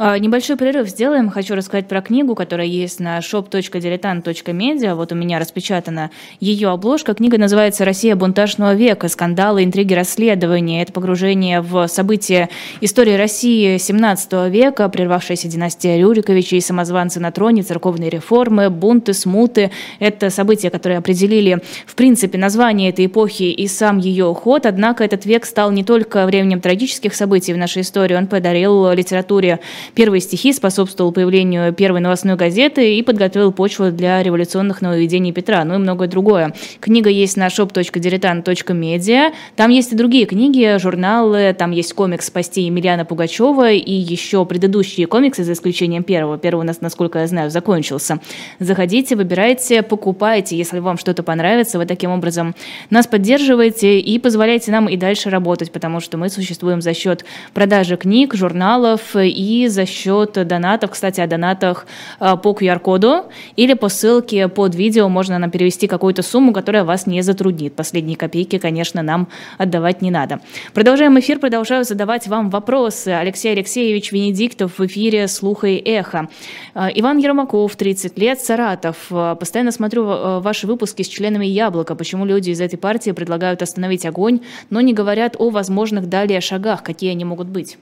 [0.00, 1.28] А, небольшой перерыв сделаем.
[1.28, 4.94] Хочу рассказать про книгу, которая есть на shop.diletant.media.
[4.94, 7.14] Вот у меня распечатана ее обложка.
[7.14, 9.08] Книга называется «Россия бунтажного века.
[9.08, 10.82] Скандалы, интриги, расследования».
[10.82, 12.48] Это погружение в события
[12.80, 19.72] истории России 17 века, прервавшаяся династия Рюриковичей, самозванцы на троне, церковные реформы, бунты, смуты.
[19.98, 24.64] Это события, которые определили, в принципе, название этой эпохи и сам ее ход.
[24.64, 29.58] Однако этот век стал не только временем трагических событий в нашей истории, он подарил литературе
[29.94, 35.74] Первые стихи способствовал появлению первой новостной газеты и подготовил почву для революционных нововведений Петра, ну
[35.74, 36.54] и многое другое.
[36.80, 39.32] Книга есть на shop.diletant.media.
[39.56, 45.06] Там есть и другие книги, журналы, там есть комикс «Спасти Емельяна Пугачева» и еще предыдущие
[45.06, 46.38] комиксы, за исключением первого.
[46.38, 48.20] Первый у нас, насколько я знаю, закончился.
[48.58, 51.78] Заходите, выбирайте, покупайте, если вам что-то понравится.
[51.78, 52.54] Вы таким образом
[52.90, 57.24] нас поддерживаете и позволяете нам и дальше работать, потому что мы существуем за счет
[57.54, 60.90] продажи книг, журналов и за за счет донатов.
[60.90, 61.86] Кстати, о донатах
[62.18, 67.06] э, по QR-коду или по ссылке под видео можно нам перевести какую-то сумму, которая вас
[67.06, 67.76] не затруднит.
[67.76, 70.40] Последние копейки, конечно, нам отдавать не надо.
[70.74, 73.10] Продолжаем эфир, продолжаю задавать вам вопросы.
[73.10, 76.28] Алексей Алексеевич Венедиктов в эфире «Слуха и эхо».
[76.74, 78.96] Э, Иван Ермаков, 30 лет, Саратов.
[79.10, 81.94] Э, постоянно смотрю ваши выпуски с членами «Яблока».
[81.94, 86.82] Почему люди из этой партии предлагают остановить огонь, но не говорят о возможных далее шагах,
[86.82, 87.78] какие они могут быть?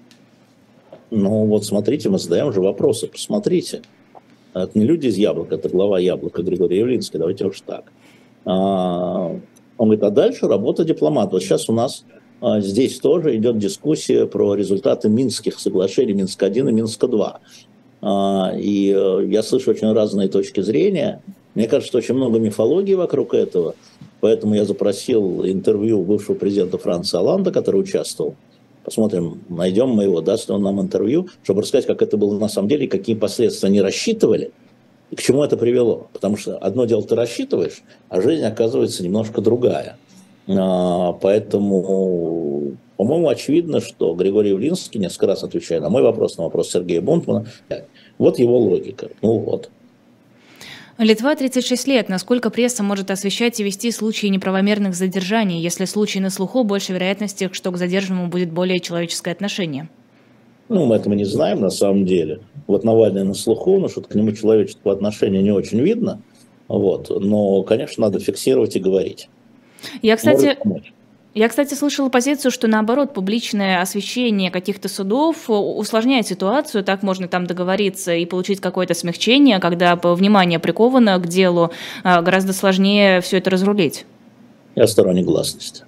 [1.11, 3.83] Ну вот смотрите, мы задаем уже вопросы, посмотрите.
[4.55, 7.93] Это не люди из Яблока, это глава Яблока Григорий Явлинский, давайте уж так.
[8.45, 9.39] А,
[9.79, 11.33] он говорит, а дальше работа дипломата.
[11.33, 12.05] Вот сейчас у нас
[12.41, 17.35] а, здесь тоже идет дискуссия про результаты Минских соглашений, Минск-1 и Минска-2.
[18.03, 21.23] А, и э, я слышу очень разные точки зрения.
[21.55, 23.75] Мне кажется, что очень много мифологии вокруг этого.
[24.21, 28.37] Поэтому я запросил интервью бывшего президента Франции Оланда, который участвовал
[28.87, 32.47] Посмотрим, найдем мы его, даст ли он нам интервью, чтобы рассказать, как это было на
[32.47, 34.53] самом деле, какие последствия они рассчитывали
[35.11, 36.07] и к чему это привело.
[36.13, 39.97] Потому что одно дело ты рассчитываешь, а жизнь оказывается немножко другая.
[40.47, 46.71] А, поэтому, по-моему, очевидно, что Григорий Явлинский, несколько раз отвечая на мой вопрос, на вопрос
[46.71, 47.47] Сергея Бунтмана,
[48.19, 49.09] вот его логика.
[49.21, 49.69] Ну вот.
[50.99, 52.09] Литва 36 лет.
[52.09, 55.61] Насколько пресса может освещать и вести случаи неправомерных задержаний?
[55.61, 59.91] Если случай на слуху, больше вероятности, что к задержанному будет более человеческое отношение.
[60.71, 62.41] Ну, мы этого не знаем на самом деле.
[62.67, 66.23] Вот Навальный на слуху, но что-то к нему человеческого отношения не очень видно.
[66.67, 67.11] Вот.
[67.11, 69.29] Но, конечно, надо фиксировать и говорить.
[70.01, 70.57] Я, кстати,
[71.37, 77.47] я, кстати, слышала позицию, что наоборот, публичное освещение каких-то судов усложняет ситуацию, так можно там
[77.47, 81.73] договориться и получить какое-то смягчение, когда внимание приковано к делу,
[82.03, 84.07] а, гораздо сложнее все это разрулить.
[84.77, 85.85] Я сторонник гласности.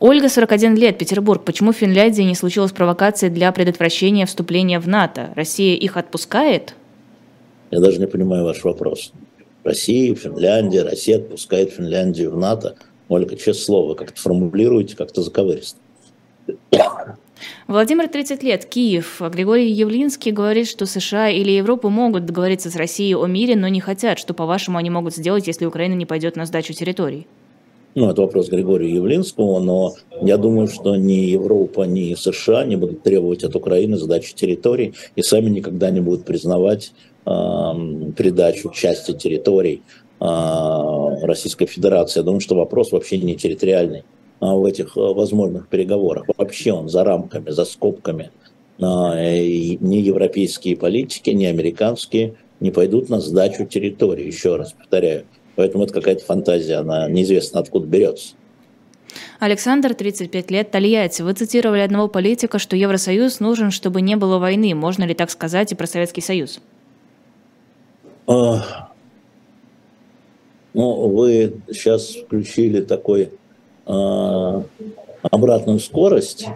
[0.00, 1.44] Ольга, 41 лет, Петербург.
[1.44, 5.30] Почему в Финляндии не случилось провокации для предотвращения вступления в НАТО?
[5.36, 6.74] Россия их отпускает?
[7.70, 9.12] Я даже не понимаю ваш вопрос.
[9.62, 12.74] Россия, Финляндия, Россия отпускает Финляндию в НАТО.
[13.08, 15.78] Ольга, честное слово, как-то формулируете, как-то заковыристо.
[17.68, 19.20] Владимир, 30 лет, Киев.
[19.20, 23.80] Григорий Явлинский говорит, что США или Европа могут договориться с Россией о мире, но не
[23.80, 24.18] хотят.
[24.18, 27.26] Что, по-вашему, они могут сделать, если Украина не пойдет на сдачу территорий?
[27.96, 33.02] Ну, это вопрос Григория Явлинского, но я думаю, что ни Европа, ни США не будут
[33.02, 36.92] требовать от Украины сдачи территорий и сами никогда не будут признавать
[37.24, 37.30] э,
[38.16, 39.82] передачу части территорий
[40.18, 42.20] Российской Федерации.
[42.20, 44.04] Я думаю, что вопрос вообще не территориальный
[44.40, 46.24] а, в этих а, возможных переговорах.
[46.36, 48.30] Вообще он за рамками, за скобками.
[48.78, 55.24] Ни европейские политики, ни американские не пойдут на сдачу территории, еще раз повторяю.
[55.54, 58.34] Поэтому это какая-то фантазия, она неизвестно откуда берется.
[59.38, 61.22] Александр, 35 лет, Тольятти.
[61.22, 64.74] Вы цитировали одного политика, что Евросоюз нужен, чтобы не было войны.
[64.74, 66.60] Можно ли так сказать и про Советский Союз?
[70.76, 73.30] Ну, вы сейчас включили такой
[73.86, 74.62] э,
[75.22, 76.48] обратную скорость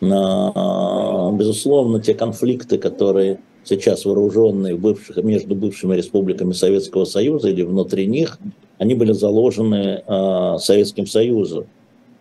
[0.00, 8.06] на, безусловно, те конфликты, которые сейчас вооруженные бывших, между бывшими республиками Советского Союза или внутри
[8.06, 8.38] них,
[8.78, 11.66] они были заложены э, Советским Союзом.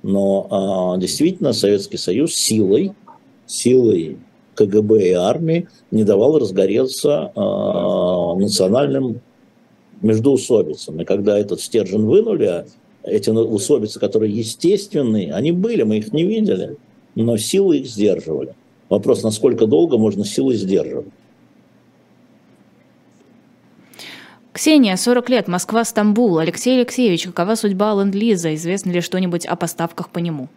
[0.02, 2.94] Но э, действительно Советский Союз силой,
[3.46, 4.18] силой
[4.56, 7.40] КГБ и армии не давал разгореться э,
[8.40, 9.22] национальным
[10.02, 11.02] междуусобицам.
[11.02, 12.66] И когда этот стержень вынули, а
[13.04, 16.78] эти усобицы, которые естественные, они были, мы их не видели,
[17.16, 18.56] но силы их сдерживали.
[18.90, 21.08] Вопрос, насколько долго можно силы сдерживать.
[24.54, 26.38] Ксения, 40 лет, Москва, Стамбул.
[26.38, 28.54] Алексей Алексеевич, какова судьба Ленд-Лиза?
[28.54, 30.48] Известно ли что-нибудь о поставках по нему?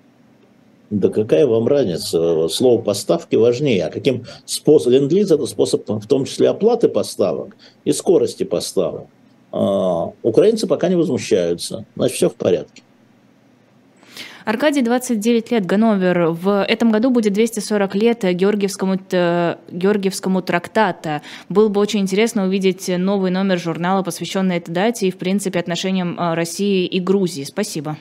[0.90, 2.46] Да какая вам разница?
[2.48, 3.86] Слово «поставки» важнее.
[3.86, 4.92] А каким способом?
[4.92, 9.06] Ленд-лиз– это способ в том числе оплаты поставок и скорости поставок.
[9.56, 12.82] А, украинцы пока не возмущаются, значит, все в порядке.
[14.44, 16.28] Аркадий, 29 лет, Ганновер.
[16.28, 18.96] В этом году будет 240 лет Георгиевскому,
[19.72, 21.22] Георгиевскому трактата.
[21.48, 26.14] Было бы очень интересно увидеть новый номер журнала, посвященный этой дате и, в принципе, отношениям
[26.18, 27.42] а, России и Грузии.
[27.42, 27.96] Спасибо.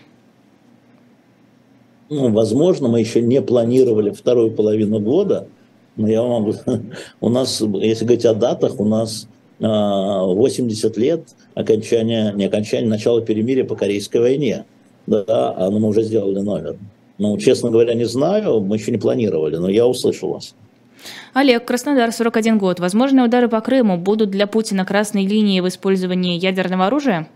[2.09, 5.47] Ну, возможно, мы еще не планировали вторую половину года,
[5.95, 6.53] но я могу...
[7.21, 9.27] У нас, если говорить о датах, у нас
[9.59, 11.21] 80 лет
[11.53, 14.65] окончания, не окончания, начала перемирия по Корейской войне.
[15.07, 16.77] Да, а ну, мы уже сделали номер.
[17.17, 20.55] Ну, честно говоря, не знаю, мы еще не планировали, но я услышал вас.
[21.33, 22.79] Олег, Краснодар, 41 год.
[22.79, 27.27] Возможные удары по Крыму будут для Путина красной линией в использовании ядерного оружия?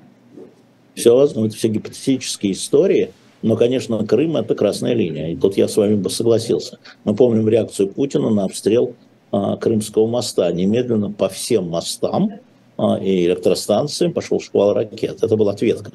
[0.95, 5.67] Все возможно, это все гипотетические истории, но, конечно, Крым– это красная линия, и тут я
[5.67, 6.79] с вами бы согласился.
[7.05, 8.95] Мы помним реакцию Путина на обстрел
[9.31, 10.51] Крымского моста.
[10.51, 12.31] Немедленно по всем мостам
[12.77, 15.21] а, и электростанциям пошел шквал ракет.
[15.21, 15.91] Это была ответка.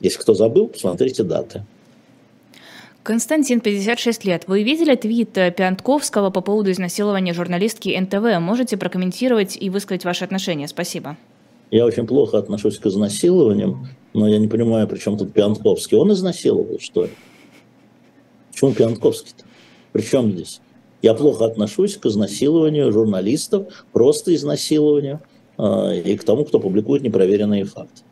[0.00, 1.64] Если кто забыл, посмотрите даты.
[3.02, 4.44] Константин, 56 лет.
[4.46, 8.38] Вы видели твит Пиантковского по поводу изнасилования журналистки НТВ?
[8.40, 10.68] Можете прокомментировать и высказать ваши отношения?
[10.68, 11.16] Спасибо.
[11.70, 15.98] Я очень плохо отношусь к изнасилованиям, но я не понимаю, при чем тут Пиантковский.
[15.98, 17.10] Он изнасиловал, что ли?
[18.52, 19.44] Почему Пиантковский-то?
[19.92, 20.60] При чем здесь?
[21.02, 25.20] Я плохо отношусь к изнасилованию журналистов, просто изнасилованию,
[25.56, 28.02] э, и к тому, кто публикует непроверенные факты.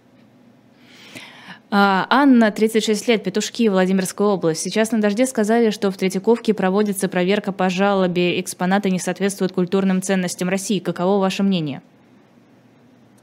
[1.68, 4.62] А, Анна, 36 лет, Петушки, Владимирская область.
[4.62, 8.40] Сейчас на «Дожде» сказали, что в Третьяковке проводится проверка по жалобе.
[8.40, 10.78] Экспонаты не соответствуют культурным ценностям России.
[10.78, 11.82] Каково ваше мнение?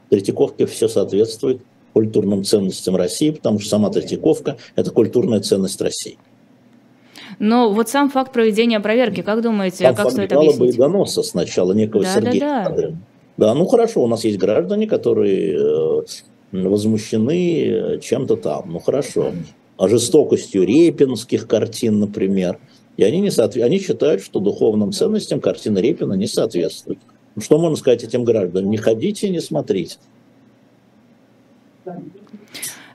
[0.06, 1.62] В Третьяковке все соответствует
[1.94, 6.18] культурным ценностям России, потому что сама Третьяковка– это культурная ценность России.
[7.38, 10.72] Но вот сам факт проведения проверки, как думаете, Там как стоит объяснить?
[10.72, 12.40] бы доноса сначала некого да, Сергея.
[12.40, 12.88] Да, да.
[13.36, 16.02] да, ну хорошо, у нас есть граждане, которые э,
[16.52, 19.32] возмущены э, чем-то там, ну хорошо.
[19.76, 22.58] А жестокостью репинских картин, например.
[22.96, 23.64] И они, не соответ...
[23.64, 27.00] они считают, что духовным ценностям картины Репина не соответствуют.
[27.34, 28.70] Ну, что можно сказать этим гражданам?
[28.70, 29.96] Не ходите, не смотрите.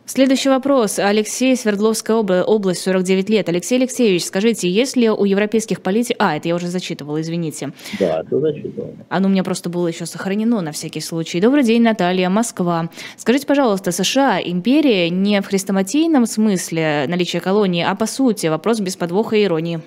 [0.10, 0.98] Следующий вопрос.
[0.98, 3.48] Алексей, Свердловская область, 49 лет.
[3.48, 6.16] Алексей Алексеевич, скажите, есть ли у европейских политиков...
[6.18, 7.74] А, это я уже зачитывала, извините.
[8.00, 8.90] Да, это зачитывала.
[9.10, 11.40] Оно у меня просто было еще сохранено на всякий случай.
[11.40, 12.90] Добрый день, Наталья, Москва.
[13.18, 18.96] Скажите, пожалуйста, США, империя не в хрестоматийном смысле наличия колонии, а по сути, вопрос без
[18.96, 19.80] подвоха и иронии.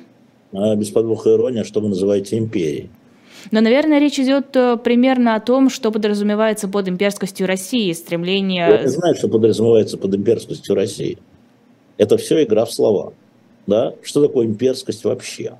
[0.52, 2.90] А без подвоха и иронии, а что вы называете империей?
[3.50, 8.68] Но, наверное, речь идет э, примерно о том, что подразумевается под имперскостью России, стремление...
[8.68, 11.18] Я не знаю, что подразумевается под имперскостью России.
[11.98, 13.12] Это все игра в слова.
[13.66, 13.94] Да?
[14.02, 15.54] Что такое имперскость вообще?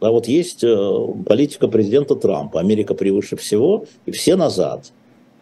[0.00, 4.92] Да, вот есть э, политика президента Трампа, Америка превыше всего, и все назад.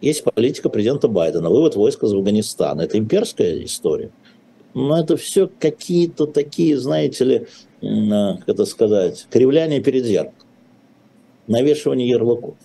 [0.01, 2.81] Есть политика президента Байдена, вывод войск из Афганистана.
[2.81, 4.11] Это имперская история.
[4.73, 7.47] Но это все какие-то такие, знаете ли,
[7.81, 10.38] э, как это сказать, кривляния перед зеркалом
[11.49, 12.55] навешивание ярлыков.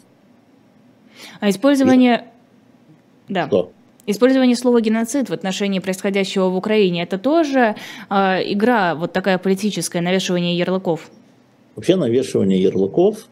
[1.40, 2.26] А использование...
[3.28, 3.32] И...
[3.32, 3.46] Да.
[3.48, 3.72] Что?
[4.06, 7.74] Использование слова геноцид в отношении происходящего в Украине это тоже
[8.10, 8.14] э,
[8.52, 11.10] игра вот такая политическая навешивание ярлыков.
[11.74, 13.28] Вообще навешивание ярлыков,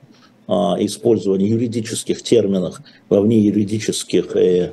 [0.49, 4.73] э, использование юридических терминов во вне юридических э,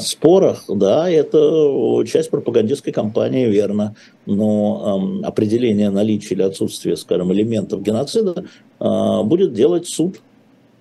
[0.00, 3.94] спорах, да, это часть пропагандистской кампании, верно.
[4.24, 8.46] Но э, определение наличия или отсутствия, скажем, элементов геноцида
[8.80, 10.20] э, будет делать суд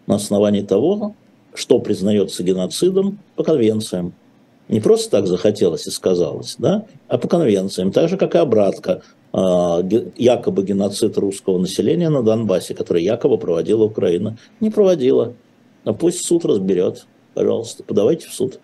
[0.07, 1.15] на основании того,
[1.53, 4.13] что признается геноцидом по конвенциям.
[4.69, 7.91] Не просто так захотелось и сказалось, да, а по конвенциям.
[7.91, 9.01] Так же, как и обратка,
[9.34, 14.38] якобы геноцид русского населения на Донбассе, который якобы проводила Украина.
[14.60, 15.34] Не проводила.
[15.84, 17.05] А пусть суд разберет.
[17.33, 18.59] Пожалуйста, подавайте в суд.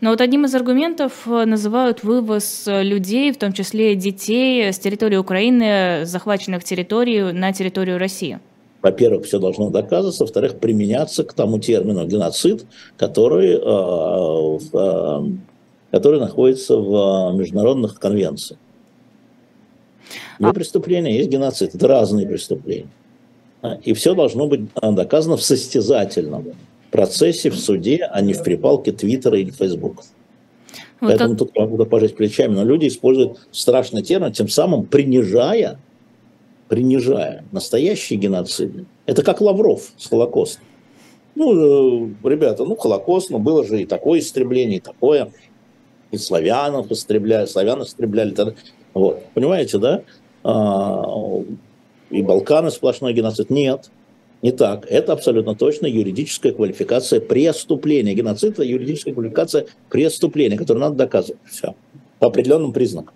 [0.00, 4.78] Но вот одним из аргументов э, называют вывоз э, людей, в том числе детей, с
[4.78, 8.38] территории Украины, захваченных территорий, на территорию России.
[8.80, 10.24] Во-первых, все должно доказываться.
[10.24, 12.64] Во-вторых, применяться к тому термину геноцид,
[12.96, 15.20] который, э, э,
[15.90, 18.58] который находится в международных конвенциях.
[20.38, 20.52] Не а...
[20.52, 21.74] преступления, есть геноцид.
[21.74, 22.90] Это разные преступления.
[23.84, 26.46] И все должно быть доказано в состязательном
[26.92, 30.04] процессе, в суде, а не в припалке Твиттера или Фейсбука.
[31.00, 31.38] Вот Поэтому как...
[31.38, 32.54] тут могу пожать плечами.
[32.54, 35.80] Но люди используют страшный термин, тем самым принижая,
[36.68, 38.84] принижая настоящие геноциды.
[39.06, 40.62] Это как Лавров с Холокостом.
[41.34, 45.32] Ну, э, ребята, ну, Холокост, ну, было же и такое истребление, и такое.
[46.10, 48.54] И славянов истребляли, славян истребляли.
[48.92, 50.02] Вот, понимаете, да?
[50.44, 51.42] А,
[52.10, 53.48] и Балканы сплошной геноцид.
[53.48, 53.90] Нет.
[54.42, 54.86] Не так.
[54.90, 58.12] Это абсолютно точно юридическая квалификация преступления.
[58.12, 61.40] Геноцид– это юридическая квалификация преступления, которую надо доказывать.
[61.48, 61.76] Все.
[62.18, 63.14] По определенным признакам.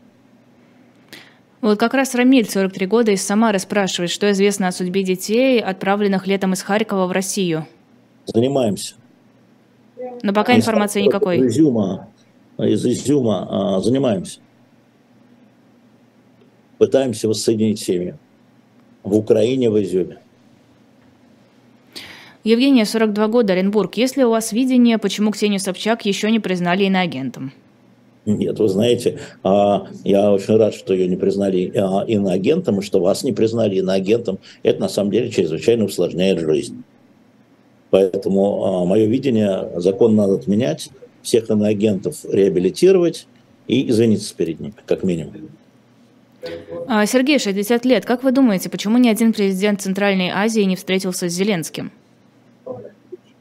[1.61, 6.29] Вот как раз Рамиль, 43 года, из Самары спрашивает, что известно о судьбе детей, отправленных
[6.29, 7.67] летом из Харькова в Россию.
[8.27, 8.95] Занимаемся.
[10.23, 11.39] Но пока из информации никакой.
[11.39, 12.09] Из Изюма,
[12.59, 14.39] из Изюма а, занимаемся.
[16.79, 18.15] Пытаемся воссоединить семьи.
[19.03, 20.19] В Украине, в Изюме.
[22.47, 23.97] Евгения, 42 года, Оренбург.
[23.97, 27.53] Есть ли у вас видение, почему Ксению Собчак еще не признали иноагентом?
[28.25, 33.01] Нет, вы знаете, а, я очень рад, что ее не признали а, иноагентом, и что
[33.01, 34.39] вас не признали иноагентом.
[34.63, 36.85] Это на самом деле чрезвычайно усложняет жизнь.
[37.91, 40.91] Поэтому а, мое видение, закон надо отменять,
[41.23, 43.27] всех иноагентов реабилитировать
[43.67, 45.35] и извиниться перед ними, как минимум.
[47.07, 48.05] Сергей, 60 лет.
[48.05, 51.91] Как вы думаете, почему ни один президент Центральной Азии не встретился с Зеленским?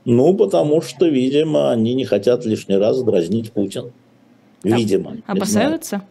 [0.06, 3.92] Ну, потому что, видимо, они не хотят лишний раз дразнить Путина.
[4.64, 5.18] Видимо.
[5.26, 6.02] Опасаются?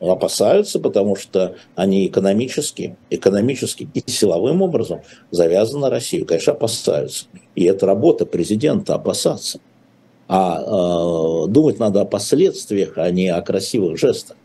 [0.00, 6.26] Опасаются, потому что они экономически, экономически и силовым образом завязаны на Россию.
[6.26, 7.26] Конечно, опасаются.
[7.56, 9.60] И это работа президента опасаться.
[10.28, 14.36] А э, думать надо о последствиях, а не о красивых жестах.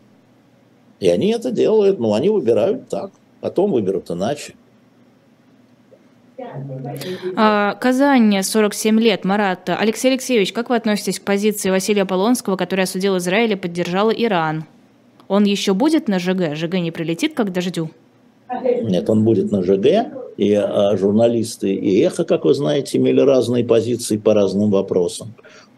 [0.98, 4.54] И они это делают, но они выбирают так, потом выберут иначе.
[7.36, 9.24] А, Казань, 47 лет.
[9.24, 9.68] Марат.
[9.68, 14.64] Алексей Алексеевич, как вы относитесь к позиции Василия Полонского, который осудил Израиль и поддержал Иран?
[15.28, 16.54] Он еще будет на ЖГ?
[16.54, 17.90] ЖГ не прилетит, как дождю?
[18.62, 23.64] Нет, он будет на ЖГ, и а, журналисты и Эхо, как вы знаете, имели разные
[23.64, 25.34] позиции по разным вопросам.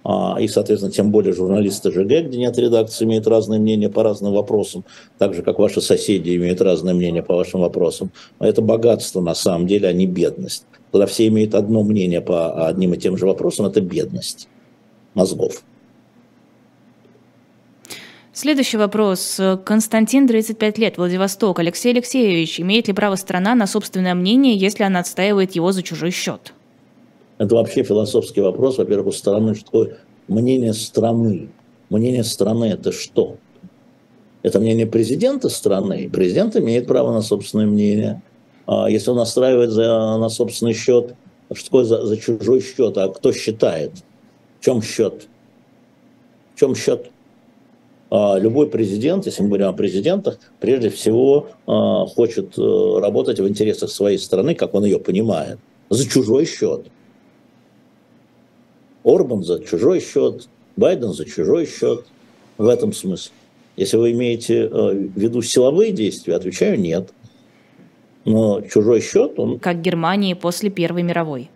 [0.09, 4.33] А, и, соответственно, тем более журналисты ЖГ, где нет редакции, имеют разные мнения по разным
[4.33, 4.85] вопросам,
[5.19, 8.13] так же, как ваши соседи имеют разные мнения по вашим вопросам.
[8.39, 10.65] Это богатство, на самом деле, а не бедность.
[10.93, 14.49] Когда все имеют одно мнение по одним и тем же вопросам, это бедность
[15.15, 15.65] мозгов.
[18.33, 19.41] Следующий вопрос.
[19.65, 21.59] Константин, 35 лет, Владивосток.
[21.59, 26.13] Алексей Алексеевич, имеет ли право страна на собственное мнение, если она отстаивает его за чужой
[26.13, 26.53] счет?
[27.39, 28.78] Это вообще философский вопрос.
[28.78, 29.97] Во-первых, у страны что такое
[30.28, 31.49] мнение страны?
[31.91, 33.37] Мнение страны– это что?
[34.43, 36.09] Это мнение президента страны.
[36.12, 38.22] Президент имеет право на собственное мнение.
[38.66, 41.14] А если он настраивает за, на собственный счет,
[41.53, 42.97] что за, за чужой счет?
[42.99, 43.93] А кто считает?
[44.61, 45.28] В чем счет?
[46.55, 47.11] В чем счет?
[48.11, 53.49] А любой президент, если мы говорим о президентах, прежде всего а, хочет а, работать в
[53.49, 55.59] интересах своей страны, как он ее понимает,
[55.91, 56.87] за чужой счет.
[59.07, 62.05] Орбан за чужой счет, Байден за чужой счет.
[62.59, 63.33] В этом смысле.
[63.77, 67.11] Если вы имеете э, в виду силовые действия, отвечаю нет.
[68.25, 69.61] Но чужой счет, он...
[69.61, 71.51] Как Германии после Первой мировой.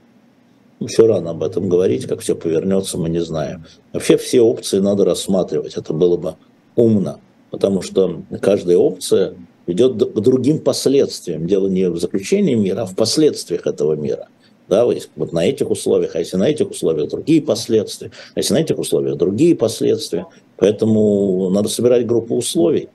[0.79, 3.65] Ну, все рано об этом говорить, как все повернется, мы не знаем.
[3.93, 6.37] Вообще все опции надо рассматривать, это было бы
[6.77, 7.19] умно,
[7.51, 9.35] потому что каждая опция
[9.67, 11.47] ведет к другим последствиям.
[11.47, 14.29] Дело не в заключении мира, а в последствиях этого мира–
[14.71, 18.59] да, вот на этих условиях, а если на этих условиях другие последствия, а если на
[18.59, 20.27] этих условиях другие последствия.
[20.57, 22.89] Поэтому надо собирать группу условий.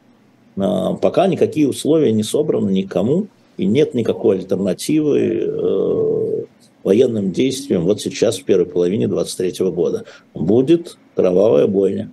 [0.57, 6.43] А, пока никакие условия не собраны никому, и нет никакой альтернативы э,
[6.83, 10.05] военным действиям вот сейчас, в первой половине 23 года.
[10.33, 12.11] Будет кровавая бойня,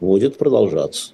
[0.00, 1.12] будет продолжаться.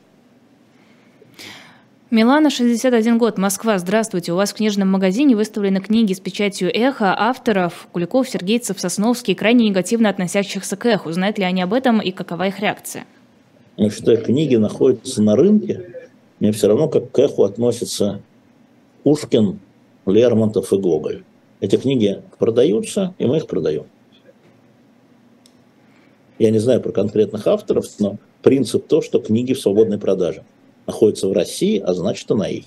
[2.15, 3.77] Милана, 61 год, Москва.
[3.77, 4.33] Здравствуйте.
[4.33, 9.69] У вас в книжном магазине выставлены книги с печатью «Эхо» авторов Куликов, Сергейцев, Сосновский, крайне
[9.69, 11.11] негативно относящихся к «Эху».
[11.11, 13.05] Знают ли они об этом и какова их реакция?
[13.77, 15.91] Ну, что книги находятся на рынке,
[16.39, 18.23] мне все равно как к «Эху» относятся
[19.03, 19.59] Пушкин,
[20.07, 21.25] Лермонтов и Гоголь.
[21.59, 23.87] Эти книги продаются, и мы их продаем.
[26.39, 30.45] Я не знаю про конкретных авторов, но принцип то, что книги в свободной продаже–
[30.87, 32.65] находится в России, а значит, она их.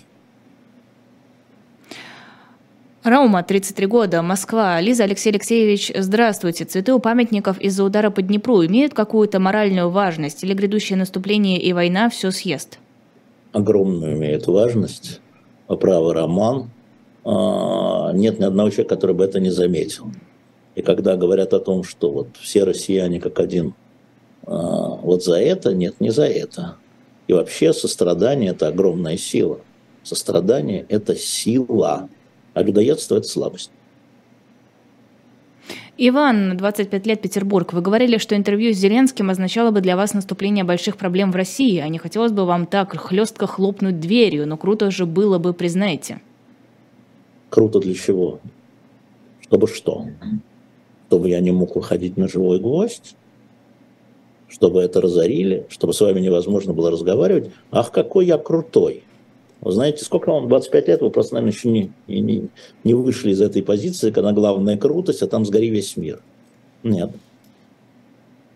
[3.03, 4.82] Раума, 33 года, Москва.
[4.82, 6.65] Лиза Алексей Алексеевич, здравствуйте.
[6.65, 11.72] Цветы у памятников из-за удара по Днепру имеют какую-то моральную важность или грядущее наступление и
[11.72, 12.80] война все съест?
[13.53, 15.22] Огромную имеет важность.
[15.68, 16.70] Право роман.
[17.24, 20.11] А, нет ни одного человека, который бы это не заметил.
[20.76, 23.74] И когда говорят о том, что вот все россияне как один,
[24.45, 26.76] а, вот за это, нет, не за это.
[27.28, 29.59] И вообще сострадание– это огромная сила.
[30.03, 32.09] Сострадание– это сила,
[32.53, 33.71] а людоедство– это слабость.
[35.99, 37.73] Иван, 25 лет, Петербург.
[37.73, 41.80] Вы говорили, что интервью с Зеленским означало бы для вас наступление больших проблем в России,
[41.80, 46.21] а не хотелось бы вам так хлестко хлопнуть дверью, но круто же было бы, признайте.
[47.49, 48.39] Круто для чего?
[49.41, 50.05] Чтобы что?
[51.07, 53.15] Чтобы я не мог выходить на живой гвоздь?
[54.49, 57.51] Чтобы это разорили, чтобы с вами невозможно было разговаривать.
[57.71, 59.03] Ах, какой я крутой.
[59.61, 60.47] Вы знаете, сколько вам?
[60.47, 62.47] 25 лет, вы просто, наверное, еще не, не,
[62.83, 66.21] не вышли из этой позиции, когда главная крутость, а там сгори весь мир.
[66.83, 67.11] Нет.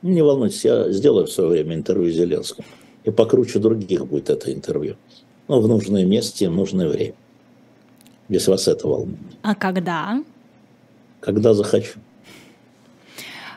[0.01, 2.67] Не волнуйтесь, я сделаю в свое время интервью Зеленскому.
[3.03, 4.95] И покруче других будет это интервью.
[5.47, 7.15] Ну, в нужное месте, в нужное время.
[8.29, 9.19] Если вас это волнует.
[9.41, 10.23] А когда?
[11.19, 11.99] Когда захочу.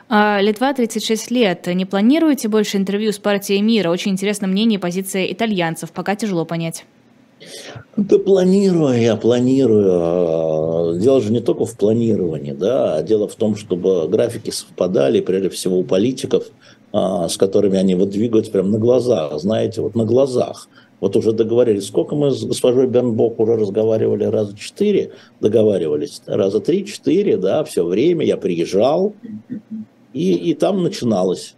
[0.07, 1.67] А, Литва 36 лет.
[1.67, 3.89] Не планируете больше интервью с партией мира?
[3.89, 5.91] Очень интересно мнение и позиция итальянцев.
[5.91, 6.85] Пока тяжело понять.
[7.97, 10.99] Да планирую, я планирую.
[10.99, 15.49] Дело же не только в планировании, да, а дело в том, чтобы графики совпадали, прежде
[15.49, 16.45] всего у политиков,
[16.93, 20.69] а, с которыми они вот двигаются прямо на глазах, знаете, вот на глазах.
[21.01, 21.87] Вот уже договорились.
[21.87, 24.23] Сколько мы с госпожой Бернбок уже разговаривали?
[24.23, 26.21] Раза четыре договаривались.
[26.25, 28.25] Раза три-четыре, да, все время.
[28.25, 29.13] Я приезжал,
[30.15, 31.55] и, и там начиналось.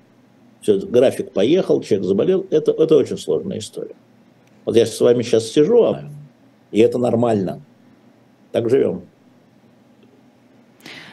[0.61, 2.47] Все, график поехал, человек заболел.
[2.49, 3.95] Это, это очень сложная история.
[4.65, 6.09] Вот я с вами сейчас сижу, а,
[6.71, 7.61] и это нормально.
[8.51, 9.03] Так живем.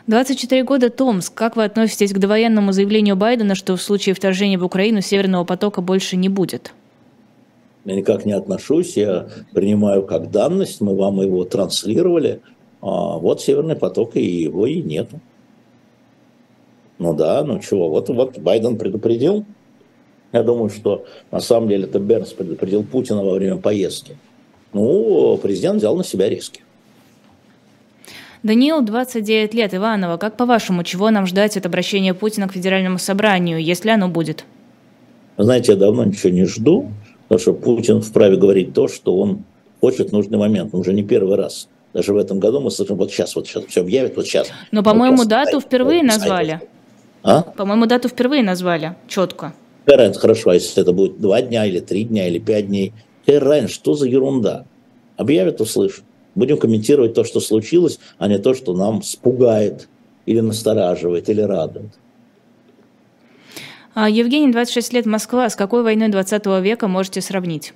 [0.06, 1.34] 24 года Томск.
[1.34, 5.82] Как вы относитесь к довоенному заявлению Байдена, что в случае вторжения в Украину Северного потока
[5.82, 6.72] больше не будет?
[7.84, 12.40] Я никак не отношусь, я принимаю как данность, мы вам его транслировали.
[12.80, 15.20] А вот Северный поток, и его и нету.
[16.98, 19.44] Ну да, ну чего, вот, вот Байден предупредил.
[20.32, 24.16] Я думаю, что на самом деле это Бернс предупредил Путина во время поездки.
[24.72, 26.62] Ну, президент взял на себя риски.
[28.42, 30.18] Даниил, 29 лет, Иванова.
[30.18, 34.44] Как по-вашему, чего нам ждать от обращения Путина к Федеральному собранию, если оно будет?
[35.38, 36.90] Знаете, я давно ничего не жду,
[37.28, 39.44] потому что Путин вправе говорить то, что он
[39.80, 40.74] хочет в нужный момент.
[40.74, 41.68] Он уже не первый раз.
[41.94, 44.48] Даже в этом году мы слышим, вот сейчас, вот сейчас все объявят, вот сейчас.
[44.72, 46.60] Но, по-моему, вот дату впервые назвали.
[47.24, 47.40] А?
[47.40, 49.54] По-моему, дату впервые назвали, четко.
[49.86, 52.92] Какая хорошо, а если это будет два дня, или три дня, или пять дней?
[53.26, 54.66] Разница, что за ерунда?
[55.16, 56.04] Объявят, услышат.
[56.34, 59.88] Будем комментировать то, что случилось, а не то, что нам спугает
[60.26, 61.92] или настораживает, или радует.
[63.94, 65.48] А, Евгений, 26 лет, Москва.
[65.48, 67.72] С какой войной 20 века можете сравнить?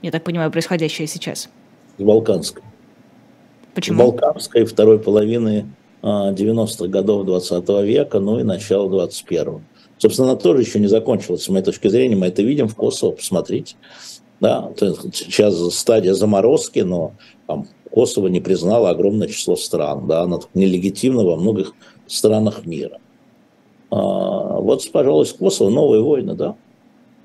[0.00, 1.50] Я так понимаю, происходящее сейчас.
[1.98, 2.62] С Балканской.
[3.74, 3.96] Почему?
[3.96, 5.66] С Балканской второй половины
[6.02, 9.62] 90-х а, годов 20 века, ну и начало 21-го.
[9.98, 12.16] Собственно, она тоже еще не закончилась, с моей точки зрения.
[12.16, 13.76] Мы это видим в Косово, посмотрите.
[14.40, 14.70] Да,
[15.12, 17.12] сейчас стадия заморозки, но
[17.46, 21.72] там, Косово не признало огромное число стран, да, оно нелегитимно во многих
[22.06, 22.98] странах мира.
[23.90, 26.56] А, вот, пожалуй, Косово новые войны, да,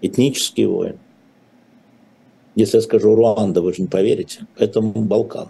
[0.02, 1.00] этнические войны.
[2.56, 5.50] Если я скажу Руанда, вы же не поверите, это Балкан.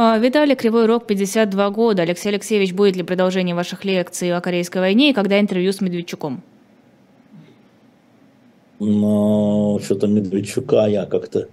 [0.00, 2.02] А, Виталий Кривой Рог, 52 года.
[2.02, 6.40] Алексей Алексеевич, будет ли продолжение ваших лекций о Корейской войне и когда интервью с Медведчуком?
[8.78, 11.48] Но что-то Медведчука я как-то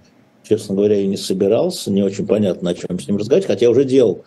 [0.48, 3.82] честно говоря, и не собирался, не очень понятно, о чем с ним разговаривать, хотя уже
[3.84, 4.24] делал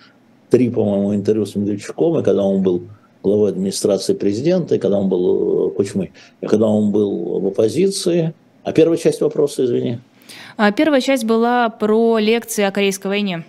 [0.50, 2.90] три, по-моему, интервью с Медведчуком, и когда он был
[3.24, 6.12] главой администрации президента, и когда он был э, Кучмы,
[6.42, 8.34] и когда он был в оппозиции.
[8.66, 10.00] А первая часть вопроса, извини.
[10.58, 13.46] А первая часть была про лекции о Корейской войне.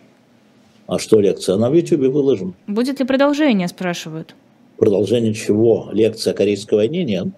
[0.91, 1.55] А что лекция?
[1.55, 2.53] Она в Ютьюбе выложена.
[2.66, 4.34] Будет ли продолжение, спрашивают.
[4.76, 5.88] Продолжение чего?
[5.93, 7.05] Лекция о Корейской войне?
[7.05, 7.28] Нет.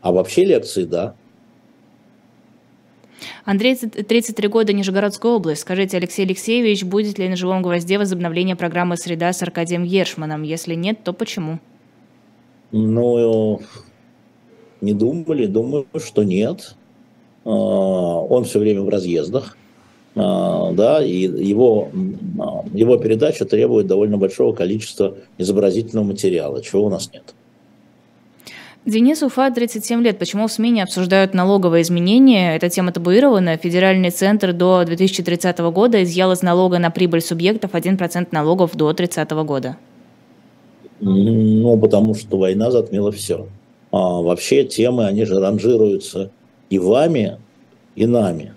[0.00, 1.14] А вообще лекции, да.
[3.44, 5.60] Андрей, 33 года, Нижегородская область.
[5.60, 10.42] Скажите, Алексей Алексеевич, будет ли на «Живом гвозде» возобновление программы «Среда» с Аркадием Ершманом?
[10.42, 11.58] Если нет, то почему?
[12.70, 13.60] Ну,
[14.80, 16.74] не думали, думаю, что нет.
[17.44, 19.58] А, он все время в разъездах,
[20.14, 21.88] да, и его,
[22.38, 27.34] а, его передача требует довольно большого количества изобразительного материала, чего у нас нет.
[28.84, 30.18] Денис Уфа, 37 лет.
[30.18, 32.56] Почему в СМИ не обсуждают налоговые изменения?
[32.56, 33.56] Эта тема табуирована.
[33.56, 39.30] Федеральный центр до 2030 года изъял из налога на прибыль субъектов 1% налогов до 2030
[39.46, 39.76] года.
[40.98, 43.46] Ну, потому что война затмила все.
[43.92, 46.32] А вообще темы, они же ранжируются
[46.68, 47.38] и вами,
[47.94, 48.54] и нами.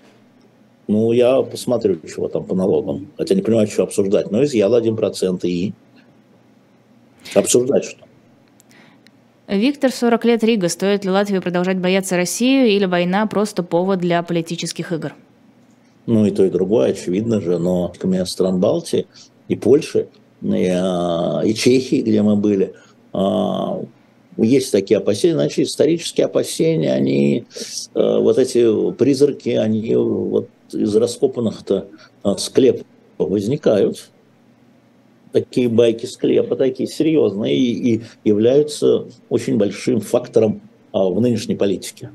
[0.88, 3.08] Ну, я посмотрю, чего там по налогам.
[3.16, 4.30] Хотя не понимаю, что обсуждать.
[4.30, 5.72] Но изъял 1% и
[7.34, 8.06] обсуждать что?
[9.48, 10.68] Виктор, 40 лет, Рига.
[10.68, 15.14] Стоит ли Латвии продолжать бояться Россию или война просто повод для политических игр?
[16.06, 17.92] Ну и то, и другое, очевидно же, но
[18.26, 19.06] стран Балтии
[19.48, 20.08] и Польши,
[20.42, 22.74] и, а, и Чехии, где мы были,
[23.12, 23.80] а,
[24.36, 27.46] есть такие опасения, значит, исторические опасения, они,
[27.94, 31.88] э, вот эти призраки, они вот из раскопанных-то
[32.22, 32.86] а, склепов
[33.18, 34.10] возникают
[35.32, 40.60] такие байки склепа, такие серьезные, и, и являются очень большим фактором
[40.92, 42.10] а, в нынешней политике.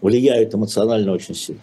[0.00, 1.60] Влияют эмоционально очень сильно.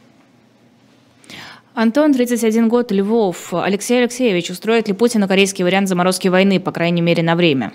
[1.73, 3.53] Антон, 31 год, Львов.
[3.53, 7.73] Алексей Алексеевич, устроит ли Путин корейский вариант заморозки войны, по крайней мере, на время?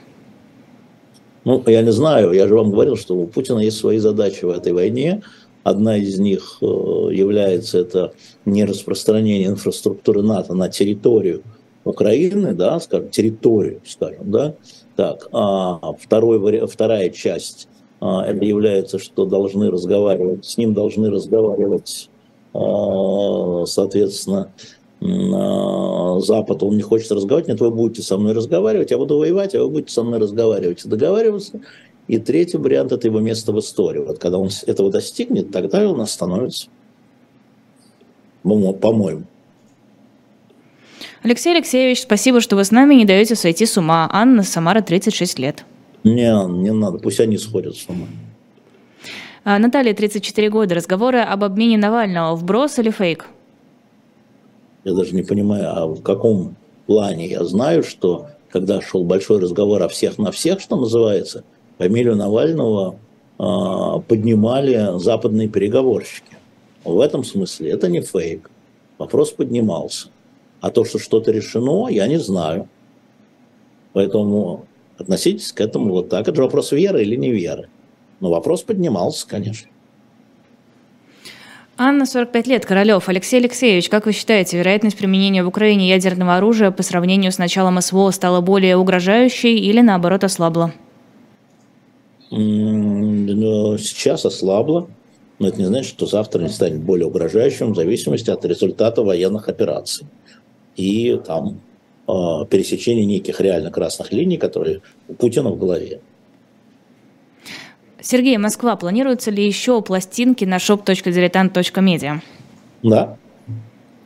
[1.45, 2.33] Ну, я не знаю.
[2.33, 5.23] Я же вам говорил, что у Путина есть свои задачи в этой войне.
[5.67, 8.13] Одна из них э, является это
[8.45, 11.43] не распространение инфраструктуры НАТО на территорию
[11.83, 14.55] Украины, да, скажем, территорию, скажем, да,
[14.95, 17.67] так, а второй, вторая часть,
[18.01, 22.11] а, это является, что должны разговаривать, с ним должны разговаривать,
[22.55, 24.53] а, соответственно,
[25.03, 29.57] а, Запад, он не хочет разговаривать, нет, вы будете со мной разговаривать, я буду воевать,
[29.57, 31.61] а вы будете со мной разговаривать и договариваться.
[32.09, 34.01] И третий вариант– это его место в истории.
[34.01, 36.69] Вот когда он этого достигнет, тогда он остановится.
[38.43, 39.25] по-моему.
[41.23, 44.09] Алексей Алексеевич, спасибо, что вы с нами, не даете сойти с ума.
[44.13, 45.65] Анна Самара, 36 лет.
[46.05, 46.33] Не,
[46.63, 48.07] не надо, пусть они сходят с ума.
[49.43, 50.77] А, Наталья, 34 года.
[50.77, 52.37] Разговоры об обмене Навального.
[52.37, 53.27] Вброс или фейк?
[54.85, 56.55] Я даже не понимаю, а в каком
[56.87, 57.29] плане.
[57.29, 61.43] Я знаю, что когда шел большой разговор о всех на всех, что называется,
[61.79, 62.97] фамилию Навального
[63.39, 63.43] э,
[64.09, 66.37] поднимали западные переговорщики.
[66.85, 68.51] В этом смысле это не фейк.
[68.99, 70.09] Вопрос поднимался.
[70.61, 72.69] А то, что что-то решено, я не знаю.
[73.93, 74.67] Поэтому
[74.99, 76.29] относитесь к этому вот так.
[76.29, 77.69] Это же вопрос веры или не веры.
[78.21, 79.69] Но вопрос поднимался, конечно.
[81.79, 83.07] Анна, 45 лет, Королев.
[83.09, 87.81] Алексей Алексеевич, как вы считаете, вероятность применения в Украине ядерного оружия по сравнению с началом
[87.83, 90.73] СВО стала более угрожающей или наоборот ослабла?
[92.31, 94.89] Сейчас ослабла,
[95.39, 99.49] но это не значит, что завтра не станет более угрожающим в зависимости от результата военных
[99.49, 100.07] операций
[100.77, 101.61] и там
[102.07, 106.01] а, пересечения неких реально красных линий, которые у Путина в голове.
[108.01, 112.21] Сергей, Москва, планируются ли еще пластинки на shop.diletant.media?
[112.83, 113.17] Да.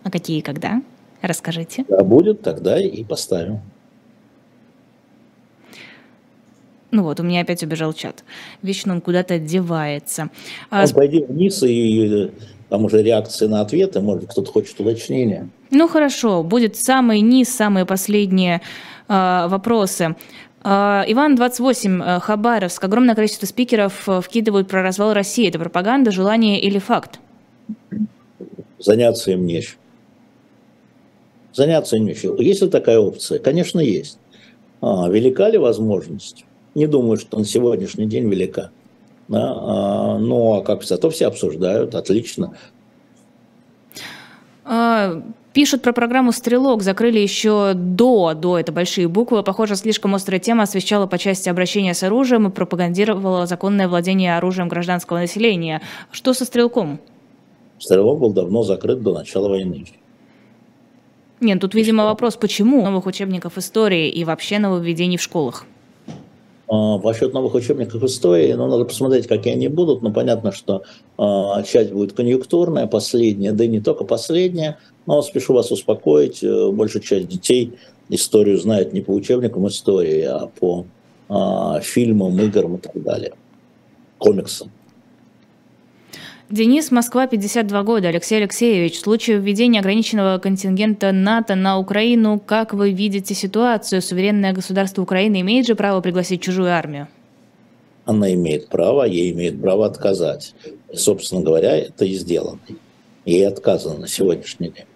[0.04, 0.82] А какие и когда?
[1.20, 1.84] Расскажите.
[1.88, 3.60] Да, будет, тогда и поставим.
[6.90, 8.24] Ну вот, у меня опять убежал чат.
[8.62, 10.30] Вечно он куда-то девается.
[10.70, 10.84] А...
[10.84, 12.30] Ну, пойди вниз, и
[12.68, 15.48] там уже реакции на ответы, может, кто-то хочет уточнения.
[15.70, 18.60] Ну хорошо, будет самый низ, самые последние
[19.08, 20.16] э, вопросы.
[20.62, 22.84] А, Иван 28, э, Хабаровск.
[22.84, 25.48] Огромное количество спикеров э, вкидывают про развал России.
[25.48, 27.18] Это пропаганда, желание или факт?
[28.78, 29.76] Заняться им нечем.
[31.52, 32.36] Заняться им нечем.
[32.36, 33.38] Есть ли такая опция?
[33.38, 34.18] Конечно, есть.
[34.80, 36.44] А, велика ли возможность?
[36.80, 38.70] Не думаю, что на сегодняшний день велика.
[39.28, 39.52] Да?
[39.54, 42.54] А, ну, а как зато все обсуждают, отлично.
[44.64, 45.22] А,
[45.52, 49.42] Пишут про программу «Стрелок», закрыли еще до, до, это большие буквы.
[49.42, 54.68] Похоже, слишком острая тема освещала по части обращения с оружием и пропагандировала законное владение оружием
[54.68, 55.82] гражданского населения.
[56.10, 56.98] Что со «Стрелком»?
[57.78, 59.84] «Стрелок» был давно закрыт до начала войны.
[61.40, 65.66] Нет, тут, видимо, вопрос, почему новых учебников истории и вообще нововведений в школах?
[66.70, 70.02] А, по счету новых учебников истории, ну, надо посмотреть, какие они будут.
[70.02, 70.84] Но понятно, что
[71.18, 74.78] э, часть будет конъюнктурная, последняя, да и не только последняя.
[75.04, 77.72] Но спешу вас успокоить, э, большая часть детей
[78.08, 80.86] историю знает не по учебникам истории, а по
[81.28, 83.32] э, фильмам, играм и так далее,
[84.18, 84.70] комиксам.
[86.50, 88.08] Денис, Москва, 52 года.
[88.08, 94.02] Алексей Алексеевич, в случае введения ограниченного контингента НАТО на Украину, как вы видите ситуацию?
[94.02, 97.06] Суверенное государство Украины имеет же право пригласить чужую армию?
[98.04, 100.56] Она имеет право, ей имеет право отказать.
[100.92, 102.58] Собственно говоря, это и сделано.
[103.24, 104.86] Ей отказано на сегодняшний день.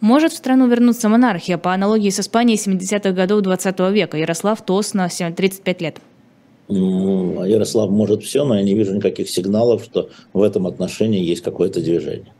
[0.00, 4.16] Может в страну вернуться монархия по аналогии с Испанией 70-х годов 20 века?
[4.16, 6.00] Ярослав Тосна, 35 лет.
[6.70, 11.42] Ну, Ярослав может все, но я не вижу никаких сигналов, что в этом отношении есть
[11.42, 12.32] какое-то движение.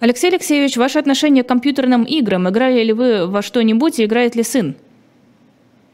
[0.00, 2.48] Алексей Алексеевич, ваше отношение к компьютерным играм.
[2.48, 4.74] Играли ли вы во что-нибудь и играет ли сын?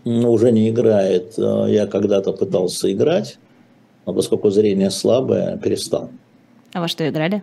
[0.04, 1.34] Ну, уже не играет.
[1.36, 3.38] Я когда-то пытался играть,
[4.06, 6.10] но поскольку зрение слабое, перестал.
[6.72, 7.42] А во что играли?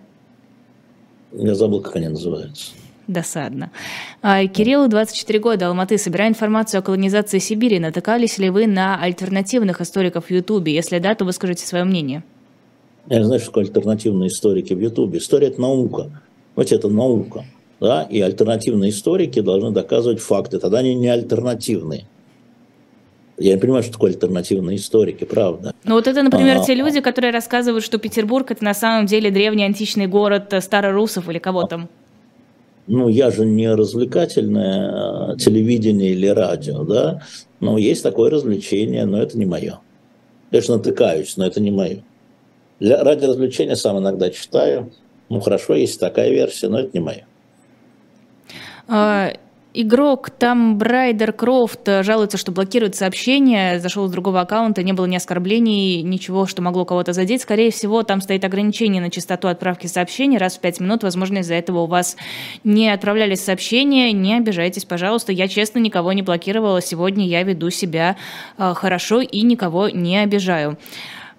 [1.31, 2.71] Я забыл, как они называются.
[3.07, 3.71] Досадно.
[4.21, 5.97] А, Кириллу 24 года, Алматы.
[5.97, 10.73] Собирая информацию о колонизации Сибири, натыкались ли вы на альтернативных историков в Ютубе?
[10.73, 12.23] Если да, то вы скажите свое мнение.
[13.07, 15.19] Я не знаю, что такое альтернативные историки в Ютубе.
[15.19, 16.09] История– это наука.
[16.55, 17.45] Вот это наука.
[17.79, 18.03] Да?
[18.03, 20.57] И альтернативные историки должны доказывать факты.
[20.57, 22.05] Тогда они не альтернативные.
[23.37, 25.75] Я не понимаю, что такое альтернативные историки, правда.
[25.83, 29.29] Ну вот это, например, а, те люди, которые рассказывают, что Петербург это на самом деле
[29.29, 31.89] древний античный город старорусов или кого там
[32.87, 37.21] ну, я же не развлекательное а, телевидение или радио, да,
[37.59, 39.79] но есть такое развлечение, но это не мое.
[40.51, 42.03] Я же натыкаюсь, но это не мое.
[42.79, 44.91] Для, ради развлечения сам иногда читаю.
[45.29, 47.25] Ну, хорошо, есть такая версия, но это не мое.
[49.77, 55.05] Игрок там Брайдер Крофт э, жалуется, что блокирует сообщения, зашел с другого аккаунта, не было
[55.05, 57.41] ни оскорблений, ничего, что могло кого-то задеть.
[57.41, 61.03] Скорее всего, там стоит ограничение на частоту отправки сообщений раз в пять минут.
[61.03, 62.15] Возможно, из-за этого у вас
[62.63, 64.13] не отправлялись сообщения.
[64.13, 65.33] Не обижайтесь, пожалуйста.
[65.33, 66.81] Я честно никого не блокировала.
[66.81, 68.15] Сегодня я веду себя
[68.57, 70.77] э, хорошо и никого не обижаю.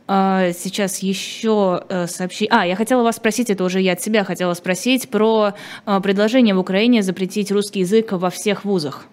[0.08, 2.48] А, сейчас еще э, сообщить.
[2.52, 5.54] А, я хотела вас спросить, это уже я от себя хотела спросить, про
[5.84, 9.06] э, предложение в Украине запретить русский язык во всех вузах.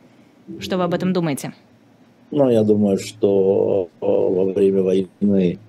[0.60, 1.54] Что вы об этом думаете?
[2.30, 5.60] Ну, я думаю, что э, во время войны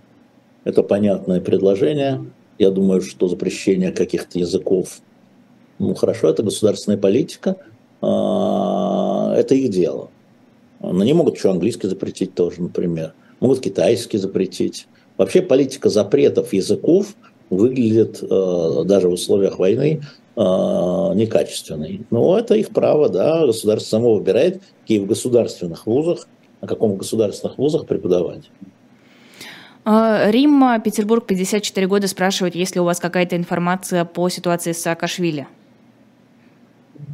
[0.64, 2.24] это понятное предложение.
[2.58, 5.00] Я думаю, что запрещение каких-то языков,
[5.78, 7.56] ну хорошо, это государственная политика,
[8.00, 10.10] а, это их дело.
[10.80, 13.14] Но не могут еще английский запретить тоже, например.
[13.40, 14.86] Могут китайский запретить.
[15.16, 17.14] Вообще политика запретов языков
[17.50, 20.02] выглядит э, даже в условиях войны
[20.36, 22.02] э, некачественной.
[22.10, 26.26] Но это их право, да, государство само выбирает, какие в государственных вузах,
[26.60, 28.50] на каком государственных вузах преподавать.
[29.84, 34.78] А, Римма, Петербург, 54 года, спрашивает, есть ли у вас какая-то информация по ситуации с
[34.78, 35.46] Саакашвили?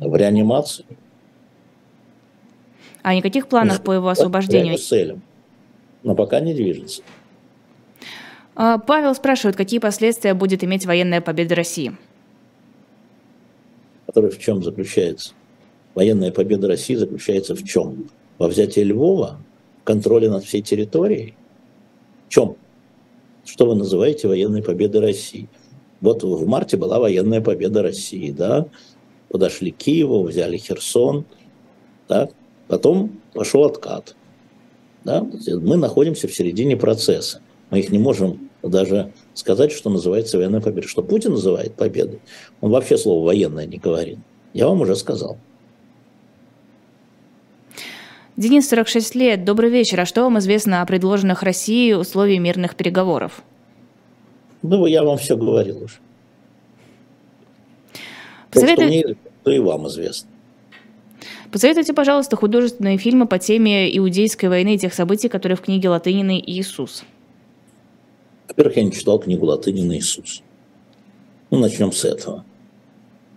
[0.01, 0.87] В реанимации.
[3.03, 4.79] А никаких планов по его освобождению?
[4.79, 5.23] Целям.
[6.03, 7.03] Но пока не движется.
[8.63, 11.97] А, Павел спрашивает, какие последствия будет иметь военная победа России?
[14.05, 15.33] Которая в чем заключается?
[15.95, 18.11] Военная победа России заключается в чем?
[18.37, 19.39] Во взятии Львова,
[19.85, 21.35] контроле над всей территорией?
[22.29, 22.57] В чем?
[23.47, 25.49] Что вы называете военной победой России?
[26.03, 28.67] Вот в марте была военная победа России, да?
[29.31, 31.25] Подошли к Киеву, взяли Херсон,
[32.09, 32.33] так?
[32.69, 34.15] Потом пошел откат.
[35.05, 35.27] Да?
[35.63, 37.41] Мы находимся в середине процесса.
[37.71, 40.87] Мы их не можем даже сказать, что называется военная победа.
[40.87, 42.21] Что Путин называет победой,
[42.61, 44.19] он вообще слово военное не говорит.
[44.53, 45.39] Я вам уже сказал.
[48.37, 49.45] Денис, 46 лет.
[49.45, 50.01] Добрый вечер.
[50.01, 53.43] А что вам известно о предложенных России условиях мирных переговоров?
[54.63, 55.97] Ну, я вам все говорил уже.
[58.51, 58.77] Посоветуй...
[58.77, 60.29] То, что мне, то и вам известно.
[61.53, 66.43] Посоветуйте, пожалуйста, художественные фильмы по теме иудейской войны и тех событий, которые в книге Латынины
[66.45, 67.05] «Иисус».
[68.51, 70.43] Во-первых, я не читал книгу Латынина «Иисус».
[71.51, 72.45] Ну, начнем с этого.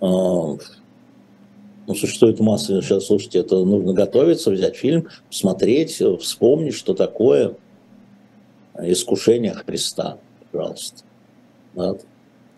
[0.02, 7.56] А, ну, существует масса, сейчас, слушайте, это нужно готовиться, взять фильм, смотреть, вспомнить, что такое
[8.76, 10.18] искушение Христа,
[10.52, 11.04] пожалуйста.
[11.76, 11.96] Да?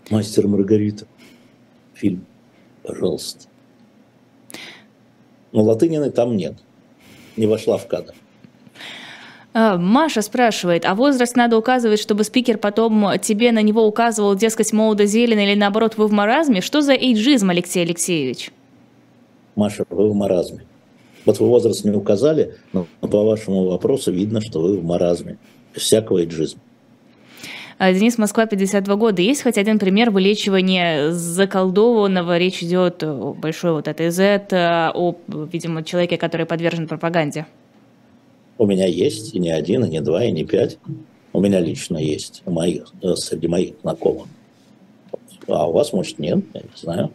[0.09, 1.07] Мастер Маргарита.
[1.93, 2.25] Фильм,
[2.83, 3.47] пожалуйста.
[5.51, 6.55] Но Латынины там нет.
[7.35, 8.13] Не вошла в кадр.
[9.57, 14.73] А, Маша спрашивает, а возраст надо указывать, чтобы спикер потом тебе на него указывал, дескать,
[14.73, 16.59] молодо зелено или наоборот вы в маразме?
[16.59, 18.51] Что за эйджизм, Алексей Алексеевич?
[19.55, 20.65] Маша, вы в маразме.
[21.23, 25.37] Вот вы возраст не указали, но по вашему вопросу видно, что вы в маразме.
[25.71, 26.59] Всякого эйджизма.
[27.77, 29.21] А, Денис Москва, 52 года.
[29.21, 32.37] Есть хоть один пример вылечивания заколдованного?
[32.37, 35.15] Речь идет о большой вот этой Z, о,
[35.49, 37.45] видимо, человеке, который подвержен пропаганде.
[38.57, 40.77] У меня есть и не один, и не два, и не пять.
[41.33, 44.27] У меня лично есть, у моих, э, среди моих знакомых.
[45.47, 47.11] А у вас, может, нет, я не знаю.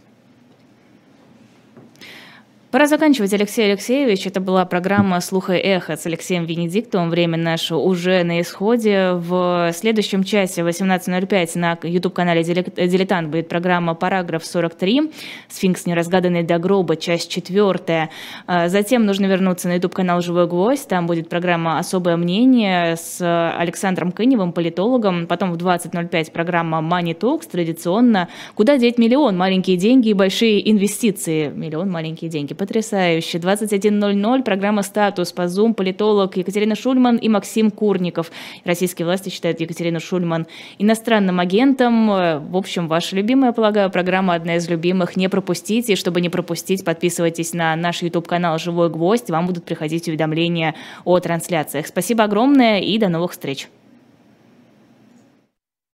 [2.70, 4.28] Пора заканчивать, Алексей Алексеевич.
[4.28, 7.10] Это была программа «Слуха и эхо» с Алексеем Венедиктовым.
[7.10, 9.14] Время наше уже на исходе.
[9.14, 15.12] В следующем часе 18.05 на YouTube-канале «Дилетант» будет программа «Параграф 43»,
[15.48, 18.08] «Сфинкс неразгаданный до гроба», часть четвертая.
[18.46, 20.86] А затем нужно вернуться на YouTube-канал «Живой гвоздь».
[20.86, 23.20] Там будет программа «Особое мнение» с
[23.58, 25.26] Александром Кыневым, политологом.
[25.26, 29.36] Потом в 20.05 программа «Money Talks», традиционно «Куда деть миллион?
[29.36, 31.48] Маленькие деньги и большие инвестиции».
[31.48, 33.38] Миллион, маленькие деньги потрясающе.
[33.38, 38.30] 21.00, программа «Статус» по Zoom, политолог Екатерина Шульман и Максим Курников.
[38.66, 40.46] Российские власти считают Екатерину Шульман
[40.78, 42.08] иностранным агентом.
[42.08, 45.16] В общем, ваша любимая, полагаю, программа одна из любимых.
[45.16, 45.96] Не пропустите.
[45.96, 49.30] Чтобы не пропустить, подписывайтесь на наш YouTube-канал «Живой гвоздь».
[49.30, 50.74] Вам будут приходить уведомления
[51.06, 51.86] о трансляциях.
[51.86, 53.68] Спасибо огромное и до новых встреч.